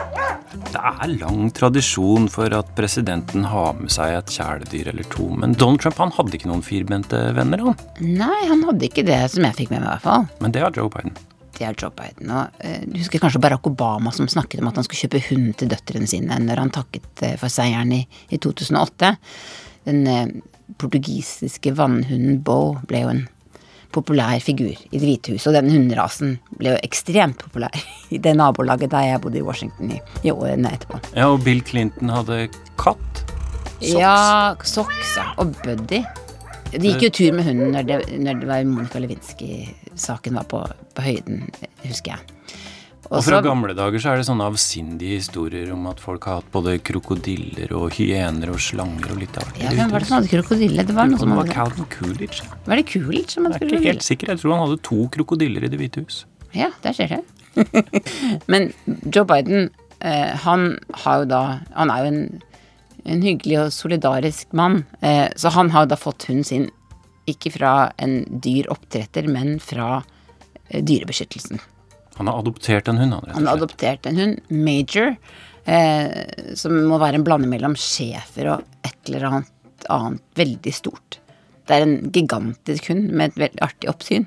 Det 0.66 0.81
er 0.83 1.12
lang 1.21 1.49
tradisjon 1.55 2.27
for 2.33 2.53
at 2.57 2.68
presidenten 2.77 3.47
har 3.49 3.77
med 3.79 3.92
seg 3.94 4.16
et 4.16 4.33
kjæledyr 4.35 4.90
eller 4.92 5.07
to. 5.12 5.29
Men 5.38 5.55
Donald 5.59 5.83
Trump 5.85 6.01
han 6.03 6.12
hadde 6.16 6.37
ikke 6.38 6.51
noen 6.51 6.64
firbente 6.66 7.21
venner, 7.37 7.62
han. 7.68 7.79
Nei, 8.03 8.42
han 8.51 8.66
hadde 8.66 8.88
ikke 8.90 9.07
det 9.07 9.21
som 9.33 9.47
jeg 9.47 9.57
fikk 9.62 9.73
med 9.73 9.81
meg, 9.83 9.88
i 9.88 9.92
hvert 9.94 10.07
fall. 10.07 10.27
Men 10.42 10.55
det 10.55 10.64
har 10.64 10.75
Joe 10.77 10.92
Biden. 10.92 11.16
Det 11.59 11.66
har 11.66 11.79
Joe 11.79 11.94
Biden. 11.94 12.35
Og 12.35 12.61
uh, 12.61 12.83
du 12.85 12.99
husker 13.01 13.23
kanskje 13.23 13.40
Barack 13.42 13.66
Obama 13.71 14.12
som 14.14 14.29
snakket 14.31 14.62
om 14.62 14.71
at 14.71 14.79
han 14.79 14.87
skulle 14.87 15.07
kjøpe 15.07 15.25
hund 15.31 15.49
til 15.59 15.73
døtrene 15.73 16.11
sine 16.11 16.38
når 16.44 16.62
han 16.64 16.75
takket 16.75 17.25
uh, 17.25 17.35
for 17.40 17.53
seieren 17.53 17.94
i, 17.97 18.05
i 18.31 18.38
2008. 18.42 19.14
Den 19.88 20.05
uh, 20.07 20.55
portugisiske 20.79 21.73
vannhunden 21.79 22.42
Bo 22.44 22.77
ble 22.90 23.03
jo 23.07 23.14
en 23.14 23.27
populær 23.94 24.38
figur 24.44 24.74
i 24.74 24.98
Det 24.98 25.05
hvite 25.05 25.35
hus. 25.35 25.46
Og 25.48 25.57
den 25.57 25.70
hunderasen 25.72 26.37
ble 26.59 26.74
jo 26.74 26.81
ekstremt 26.85 27.40
populær 27.40 27.74
i 28.14 28.20
det 28.22 28.35
nabolaget 28.38 28.92
der 28.92 29.11
jeg 29.12 29.22
bodde 29.24 29.40
i 29.40 29.46
Washington 29.46 29.96
i, 29.96 30.01
i 30.24 30.33
årene 30.35 30.72
etterpå. 30.77 31.01
Ja, 31.14 31.29
Og 31.33 31.42
Bill 31.44 31.62
Clinton 31.64 32.12
hadde 32.12 32.46
katt? 32.81 33.24
Socks. 33.79 33.92
Ja, 33.94 34.55
Socks 34.66 35.12
ja. 35.16 35.29
og 35.38 35.55
Buddy. 35.62 36.03
De 36.68 36.85
gikk 36.85 37.07
jo 37.07 37.12
tur 37.14 37.37
med 37.37 37.46
hunden 37.46 37.70
når 37.72 37.87
det, 37.88 37.98
når 38.20 38.40
det 38.42 38.48
var 38.51 38.64
Monica 38.68 39.01
Lewinsky-saken 39.01 40.37
var 40.37 40.48
på, 40.51 40.61
på 40.98 41.05
høyden, 41.07 41.46
husker 41.87 42.16
jeg. 42.18 42.59
Og 43.09 43.25
fra 43.25 43.38
gamle 43.40 43.73
dager 43.77 44.03
så 44.03 44.11
er 44.12 44.21
det 44.21 44.27
sånne 44.29 44.47
avsindige 44.51 45.16
historier 45.23 45.71
om 45.73 45.87
at 45.88 46.01
folk 46.03 46.27
har 46.29 46.42
hatt 46.42 46.51
både 46.53 46.75
krokodiller 46.85 47.73
og 47.77 47.94
hyener 47.97 48.53
og 48.53 48.61
slanger 48.61 49.14
og 49.14 49.23
litt 49.23 49.38
av 49.40 49.47
hvert. 49.49 49.62
Ja, 49.64 49.73
hvem 49.79 49.94
var 49.94 50.05
det 50.05 50.11
som 50.11 50.16
hadde 50.18 50.33
krokodille? 50.33 50.85
Det 50.85 50.97
var 50.97 51.09
noe 51.09 51.21
som 51.23 51.33
hadde 51.33 51.47
var 51.47 51.55
Calvin 51.55 51.88
Coolidge. 51.94 52.49
Var 52.66 52.81
det 52.83 52.85
Coolidge 52.90 53.33
som 53.33 53.49
hadde 53.49 53.61
krokodille? 53.62 53.79
Jeg 53.79 53.81
er 53.81 53.87
ikke 53.87 53.94
helt 53.94 54.09
sikker. 54.09 54.33
Jeg 54.35 54.42
tror 54.42 54.55
han 54.55 54.64
hadde 54.66 54.81
to 54.90 54.99
krokodiller 55.14 55.64
i 55.64 55.71
Det 55.73 55.81
hvite 55.81 56.05
hus. 56.05 56.18
Ja, 56.57 56.68
der 56.85 56.99
skjer 56.99 57.16
det. 57.16 57.23
Men 58.53 58.68
Joe 59.14 59.25
Biden, 59.29 59.71
eh, 60.05 60.37
han 60.44 60.68
har 61.05 61.23
jo 61.23 61.31
da 61.33 61.42
Han 61.75 61.90
er 61.90 62.05
jo 62.05 62.11
en, 62.12 62.21
en 63.09 63.25
hyggelig 63.25 63.59
og 63.62 63.73
solidarisk 63.73 64.53
mann. 64.53 64.83
Eh, 65.01 65.31
så 65.37 65.55
han 65.57 65.73
har 65.73 65.87
jo 65.87 65.94
da 65.94 66.01
fått 66.01 66.29
hunden 66.29 66.44
sin 66.44 66.68
ikke 67.29 67.53
fra 67.57 67.73
en 68.01 68.21
dyr 68.29 68.68
oppdretter, 68.73 69.27
men 69.29 69.59
fra 69.61 70.03
eh, 70.68 70.85
Dyrebeskyttelsen. 70.85 71.61
Han 72.18 72.31
har 72.31 72.40
adoptert 72.42 72.88
en 72.90 72.98
hund? 73.00 73.14
Han, 73.14 73.22
rett 73.22 73.28
og 73.28 73.35
slett. 73.35 73.38
han 73.38 73.50
har 73.50 73.61
adoptert 73.61 74.09
en 74.11 74.18
hund, 74.18 74.40
Major, 74.50 75.14
eh, 75.64 76.54
som 76.59 76.74
må 76.90 76.98
være 77.00 77.20
en 77.20 77.26
blanding 77.26 77.52
mellom 77.52 77.76
schæfer 77.78 78.50
og 78.54 78.87
et 78.87 78.98
eller 79.11 79.31
annet 79.31 79.54
annet 79.88 80.22
veldig 80.35 80.74
stort. 80.74 81.20
Det 81.68 81.76
er 81.76 81.85
en 81.85 82.11
gigantisk 82.12 82.90
hund 82.90 83.11
med 83.12 83.31
et 83.31 83.42
veldig 83.44 83.62
artig 83.64 83.90
oppsyn, 83.92 84.26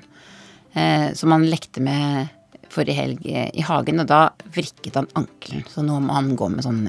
eh, 0.72 1.12
som 1.18 1.34
han 1.34 1.48
lekte 1.50 1.82
med 1.84 2.30
forrige 2.72 2.96
helg 2.96 3.26
i 3.28 3.64
hagen, 3.66 4.00
og 4.00 4.08
da 4.08 4.22
vrikket 4.54 4.96
han 4.96 5.10
ankelen. 5.18 5.64
Så 5.68 5.84
nå 5.84 5.98
må 6.00 6.16
han 6.16 6.32
gå 6.38 6.48
med 6.48 6.64
sånn 6.64 6.86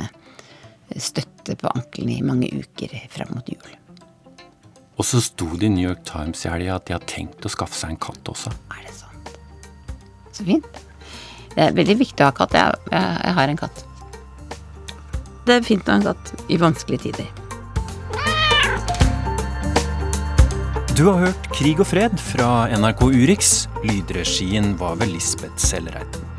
støtte 0.95 1.57
på 1.59 1.71
ankelen 1.73 2.13
i 2.13 2.21
mange 2.23 2.47
uker 2.53 2.93
frem 3.11 3.33
mot 3.35 3.49
jul. 3.49 3.73
Og 4.93 5.07
så 5.09 5.19
sto 5.25 5.49
det 5.57 5.67
i 5.67 5.73
New 5.73 5.87
York 5.87 6.03
Times 6.07 6.45
i 6.45 6.51
helga 6.53 6.77
at 6.77 6.87
de 6.87 6.95
har 6.95 7.05
tenkt 7.09 7.43
å 7.43 7.51
skaffe 7.51 7.75
seg 7.75 7.95
en 7.95 8.01
katt 8.05 8.29
også. 8.29 8.53
Er 8.71 8.85
det 8.85 8.93
sant? 8.95 9.31
Så 10.31 10.45
fint. 10.47 10.83
Det 11.53 11.61
er 11.67 11.75
veldig 11.77 11.97
viktig 12.01 12.23
å 12.25 12.31
ha 12.31 12.35
katt. 12.35 12.55
Jeg, 12.57 12.81
jeg, 12.89 13.15
jeg 13.23 13.37
har 13.37 13.51
en 13.51 13.59
katt. 13.59 13.85
Det 15.43 15.57
er 15.57 15.65
fint 15.65 15.87
å 15.87 15.93
ha 15.93 15.99
en 15.99 16.07
katt 16.07 16.49
i 16.49 16.57
vanskelige 16.61 17.09
tider. 17.09 17.31
Du 20.93 21.07
har 21.09 21.23
hørt 21.23 21.47
Krig 21.57 21.79
og 21.81 21.89
fred 21.89 22.13
fra 22.21 22.67
NRK 22.73 23.07
Urix. 23.15 23.53
Lydregien 23.85 24.75
var 24.77 24.99
ved 25.01 25.09
Lisbeth 25.13 25.57
Sellereiten. 25.57 26.29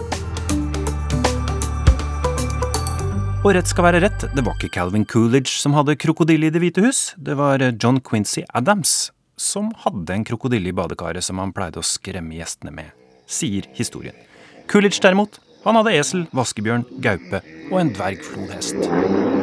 Og 3.44 3.50
rett 3.52 3.68
skal 3.68 3.84
være 3.84 4.00
rett, 4.06 4.22
det 4.32 4.40
var 4.46 4.54
ikke 4.56 4.72
Calvin 4.72 5.04
Coolidge 5.04 5.52
som 5.52 5.74
hadde 5.76 5.98
krokodille 6.00 6.48
i 6.48 6.54
Det 6.54 6.62
hvite 6.62 6.84
hus. 6.86 7.10
Det 7.20 7.34
var 7.36 7.60
John 7.76 7.98
Quincy 8.00 8.46
Adams 8.56 9.10
som 9.36 9.72
hadde 9.82 10.14
en 10.14 10.24
krokodille 10.24 10.70
i 10.70 10.76
badekaret 10.76 11.26
som 11.26 11.42
han 11.42 11.52
pleide 11.52 11.82
å 11.82 11.84
skremme 11.84 12.38
gjestene 12.38 12.72
med, 12.72 12.94
sier 13.26 13.66
historien. 13.76 14.16
Coolidge 14.70 15.02
derimot, 15.02 15.38
han 15.64 15.78
hadde 15.78 15.94
esel, 15.98 16.26
vaskebjørn, 16.36 16.84
gaupe 17.04 17.40
og 17.70 17.80
en 17.80 17.94
dvergflodhest. 17.96 19.33